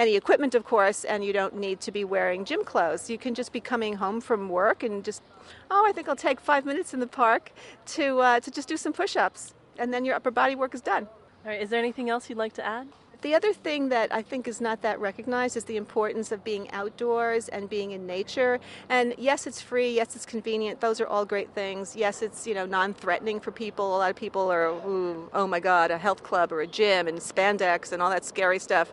any 0.00 0.16
equipment, 0.16 0.54
of 0.54 0.64
course, 0.64 1.04
and 1.04 1.22
you 1.22 1.32
don't 1.32 1.54
need 1.54 1.78
to 1.82 1.92
be 1.92 2.04
wearing 2.04 2.46
gym 2.46 2.64
clothes. 2.64 3.10
You 3.10 3.18
can 3.18 3.34
just 3.34 3.52
be 3.52 3.60
coming 3.60 3.94
home 3.94 4.22
from 4.22 4.48
work 4.48 4.82
and 4.82 5.04
just, 5.04 5.22
oh, 5.70 5.84
I 5.86 5.92
think 5.92 6.08
I'll 6.08 6.16
take 6.16 6.40
five 6.40 6.64
minutes 6.64 6.94
in 6.94 7.00
the 7.00 7.06
park 7.06 7.52
to, 7.88 8.18
uh, 8.20 8.40
to 8.40 8.50
just 8.50 8.66
do 8.66 8.78
some 8.78 8.94
push 8.94 9.14
ups, 9.14 9.52
and 9.78 9.92
then 9.92 10.06
your 10.06 10.14
upper 10.14 10.30
body 10.30 10.54
work 10.54 10.74
is 10.74 10.80
done. 10.80 11.06
All 11.44 11.50
right, 11.50 11.60
is 11.60 11.68
there 11.68 11.78
anything 11.78 12.08
else 12.08 12.30
you'd 12.30 12.38
like 12.38 12.54
to 12.54 12.64
add? 12.64 12.88
The 13.22 13.34
other 13.34 13.52
thing 13.52 13.90
that 13.90 14.12
I 14.12 14.22
think 14.22 14.48
is 14.48 14.60
not 14.60 14.80
that 14.82 14.98
recognized 14.98 15.56
is 15.56 15.64
the 15.64 15.76
importance 15.76 16.32
of 16.32 16.42
being 16.42 16.70
outdoors 16.70 17.48
and 17.48 17.68
being 17.68 17.90
in 17.90 18.06
nature. 18.06 18.60
And 18.88 19.14
yes, 19.18 19.46
it's 19.46 19.60
free. 19.60 19.94
Yes, 19.94 20.16
it's 20.16 20.24
convenient. 20.24 20.80
Those 20.80 21.00
are 21.00 21.06
all 21.06 21.26
great 21.26 21.50
things. 21.54 21.94
Yes, 21.94 22.22
it's 22.22 22.46
you 22.46 22.54
know 22.54 22.64
non-threatening 22.64 23.40
for 23.40 23.50
people. 23.50 23.96
A 23.96 23.98
lot 23.98 24.10
of 24.10 24.16
people 24.16 24.50
are, 24.50 24.66
oh 24.66 25.46
my 25.46 25.60
God, 25.60 25.90
a 25.90 25.98
health 25.98 26.22
club 26.22 26.50
or 26.52 26.62
a 26.62 26.66
gym 26.66 27.08
and 27.08 27.18
spandex 27.18 27.92
and 27.92 28.00
all 28.00 28.10
that 28.10 28.24
scary 28.24 28.58
stuff. 28.58 28.92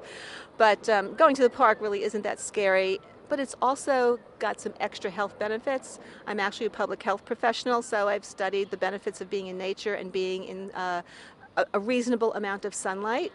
But 0.57 0.89
um, 0.89 1.13
going 1.15 1.35
to 1.35 1.41
the 1.41 1.49
park 1.49 1.79
really 1.81 2.03
isn't 2.03 2.23
that 2.23 2.39
scary 2.39 2.99
but 3.29 3.39
it's 3.39 3.55
also 3.61 4.19
got 4.39 4.59
some 4.61 4.73
extra 4.79 5.11
health 5.11 5.37
benefits. 5.39 5.99
I'm 6.25 6.39
actually 6.39 6.67
a 6.67 6.71
public 6.71 7.01
health 7.03 7.25
professional, 7.25 7.81
so 7.81 8.07
I've 8.07 8.23
studied 8.23 8.71
the 8.71 8.77
benefits 8.77 9.21
of 9.21 9.29
being 9.29 9.47
in 9.47 9.57
nature 9.57 9.95
and 9.95 10.11
being 10.11 10.45
in 10.45 10.71
uh, 10.71 11.01
a 11.73 11.79
reasonable 11.79 12.33
amount 12.33 12.65
of 12.65 12.73
sunlight. 12.73 13.31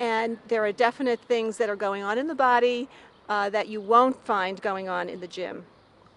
And 0.00 0.38
there 0.48 0.64
are 0.64 0.72
definite 0.72 1.20
things 1.20 1.56
that 1.58 1.68
are 1.68 1.76
going 1.76 2.02
on 2.02 2.18
in 2.18 2.26
the 2.26 2.34
body 2.34 2.88
uh, 3.28 3.50
that 3.50 3.68
you 3.68 3.80
won't 3.80 4.24
find 4.24 4.60
going 4.60 4.88
on 4.88 5.08
in 5.08 5.20
the 5.20 5.26
gym. 5.26 5.64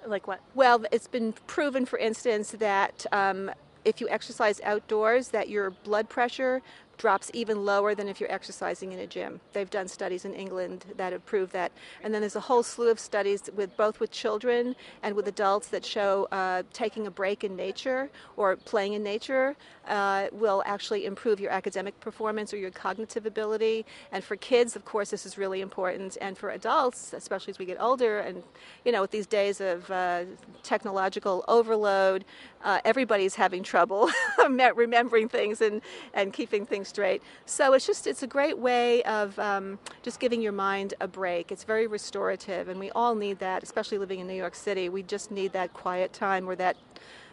Like 0.05 0.27
what? 0.27 0.39
Well, 0.55 0.85
it's 0.91 1.07
been 1.07 1.33
proven, 1.47 1.85
for 1.85 1.99
instance, 1.99 2.51
that 2.51 3.05
um, 3.11 3.51
if 3.85 3.99
you 4.01 4.09
exercise 4.09 4.61
outdoors, 4.63 5.29
that 5.29 5.49
your 5.49 5.71
blood 5.71 6.09
pressure 6.09 6.61
drops 6.99 7.31
even 7.33 7.65
lower 7.65 7.95
than 7.95 8.07
if 8.07 8.19
you're 8.19 8.31
exercising 8.31 8.91
in 8.91 8.99
a 8.99 9.07
gym. 9.07 9.39
They've 9.53 9.69
done 9.69 9.87
studies 9.87 10.25
in 10.25 10.33
England 10.33 10.85
that 10.97 11.13
have 11.13 11.25
proved 11.25 11.53
that. 11.53 11.71
And 12.03 12.13
then 12.13 12.21
there's 12.21 12.35
a 12.35 12.41
whole 12.41 12.61
slew 12.61 12.91
of 12.91 12.99
studies 12.99 13.49
with 13.55 13.75
both 13.77 13.99
with 14.01 14.11
children 14.11 14.75
and 15.01 15.15
with 15.15 15.27
adults 15.27 15.69
that 15.69 15.85
show 15.85 16.27
uh, 16.31 16.63
taking 16.73 17.07
a 17.07 17.11
break 17.11 17.43
in 17.43 17.55
nature 17.55 18.09
or 18.35 18.57
playing 18.57 18.93
in 18.93 19.01
nature 19.01 19.55
uh, 19.87 20.27
will 20.33 20.61
actually 20.65 21.05
improve 21.05 21.39
your 21.39 21.51
academic 21.51 21.99
performance 22.01 22.53
or 22.53 22.57
your 22.57 22.69
cognitive 22.69 23.25
ability. 23.25 23.85
And 24.11 24.23
for 24.23 24.35
kids, 24.35 24.75
of 24.75 24.83
course, 24.85 25.09
this 25.09 25.25
is 25.25 25.37
really 25.37 25.61
important. 25.61 26.17
And 26.21 26.37
for 26.37 26.51
adults, 26.51 27.13
especially 27.13 27.51
as 27.51 27.59
we 27.59 27.65
get 27.65 27.81
older, 27.81 28.19
and 28.19 28.43
you 28.83 28.91
know, 28.91 29.01
with 29.01 29.11
these 29.11 29.25
days 29.25 29.61
of 29.61 29.89
uh, 29.89 30.25
technological 30.63 31.45
overload, 31.47 32.25
uh, 32.63 32.81
everybody's 32.83 33.35
having 33.35 33.63
trouble 33.63 34.11
remembering 34.49 35.29
things 35.29 35.61
and, 35.61 35.81
and 36.13 36.33
keeping 36.33 36.65
things 36.65 36.88
straight. 36.89 37.21
So 37.45 37.73
it's 37.73 37.85
just 37.85 38.07
it's 38.07 38.23
a 38.23 38.27
great 38.27 38.57
way 38.57 39.03
of 39.03 39.37
um, 39.39 39.79
just 40.01 40.19
giving 40.19 40.41
your 40.41 40.51
mind 40.51 40.93
a 40.99 41.07
break. 41.07 41.51
It's 41.51 41.63
very 41.63 41.87
restorative, 41.87 42.67
and 42.67 42.79
we 42.79 42.89
all 42.91 43.15
need 43.15 43.39
that, 43.39 43.63
especially 43.63 43.97
living 43.97 44.19
in 44.19 44.27
New 44.27 44.33
York 44.33 44.55
City. 44.55 44.89
We 44.89 45.03
just 45.03 45.31
need 45.31 45.53
that 45.53 45.73
quiet 45.73 46.11
time 46.11 46.49
or 46.49 46.55
that 46.55 46.75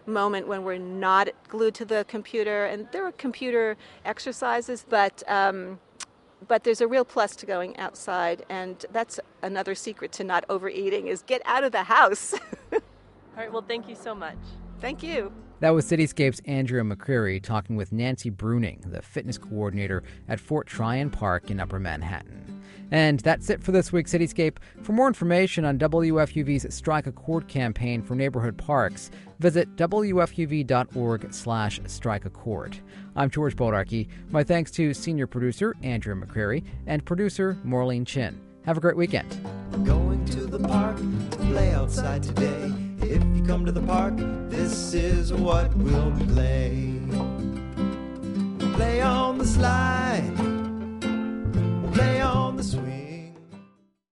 moment 0.07 0.47
when 0.47 0.63
we're 0.63 0.79
not 0.79 1.29
glued 1.49 1.75
to 1.75 1.85
the 1.85 2.05
computer. 2.09 2.67
And 2.67 2.87
there 2.93 3.05
are 3.05 3.13
computer 3.13 3.77
exercises, 4.05 4.85
but 4.89 5.23
um, 5.29 5.81
but 6.47 6.65
there's 6.65 6.81
a 6.81 6.87
real 6.87 7.05
plus 7.05 7.35
to 7.37 7.47
going 7.47 7.77
outside, 7.79 8.45
and 8.49 8.85
that's 8.93 9.19
another 9.43 9.75
secret 9.75 10.13
to 10.13 10.25
not 10.25 10.45
overeating: 10.49 11.09
is 11.09 11.23
get 11.23 11.43
out 11.45 11.65
of 11.65 11.73
the 11.73 11.85
house. 11.85 12.35
all 12.73 12.81
right. 13.37 13.53
Well, 13.53 13.65
thank 13.67 13.89
you 13.89 13.97
so 13.97 14.15
much. 14.15 14.39
Thank 14.81 15.03
you. 15.03 15.33
That 15.61 15.71
was 15.71 15.87
Cityscape's 15.87 16.43
Andrea 16.45 16.83
McCreary 16.83 17.43
talking 17.43 17.77
with 17.77 17.91
Nancy 17.91 18.31
Bruning, 18.31 18.91
the 18.91 19.01
fitness 19.01 19.39
coordinator 19.39 20.03
at 20.29 20.39
Fort 20.39 20.67
Tryon 20.67 21.09
Park 21.09 21.51
in 21.51 21.61
Upper 21.61 21.81
Manhattan. 21.81 22.63
And 22.91 23.21
that's 23.21 23.49
it 23.49 23.63
for 23.63 23.73
this 23.73 23.91
week's 23.91 24.13
Cityscape. 24.13 24.59
For 24.83 24.93
more 24.93 25.09
information 25.09 25.65
on 25.65 25.79
WFUV's 25.79 26.75
Strike 26.75 27.07
a 27.07 27.13
Chord 27.13 27.49
campaign 27.49 28.03
for 28.03 28.15
neighborhood 28.15 28.59
parks, 28.59 29.11
visit 29.39 29.75
wfuv.org 29.77 31.33
slash 31.33 31.81
strike 31.87 32.27
a 32.27 32.31
chord. 32.31 32.79
I'm 33.17 33.31
George 33.31 33.57
Bodarky. 33.57 34.09
My 34.31 34.45
thanks 34.45 34.71
to 34.73 34.93
senior 34.93 35.27
producer 35.27 35.75
Andrew 35.83 36.15
McCreary 36.15 36.65
and 36.87 37.05
producer 37.05 37.57
Maureen 37.65 38.05
Chin. 38.05 38.39
Have 38.67 38.77
a 38.77 38.81
great 38.81 38.97
weekend. 38.97 39.35
If 43.09 43.23
you 43.37 43.45
come 43.45 43.65
to 43.65 43.71
the 43.71 43.83
park, 43.83 44.15
this 44.51 44.93
is 44.93 45.33
what 45.33 45.73
we'll 45.77 46.11
play. 46.35 46.99
We'll 47.09 48.75
play 48.75 49.01
on 49.01 49.39
the 49.39 49.47
slide, 49.47 50.33
we'll 50.37 51.93
play 51.93 52.21
on 52.21 52.57
the 52.57 52.65
swing. 52.65 53.06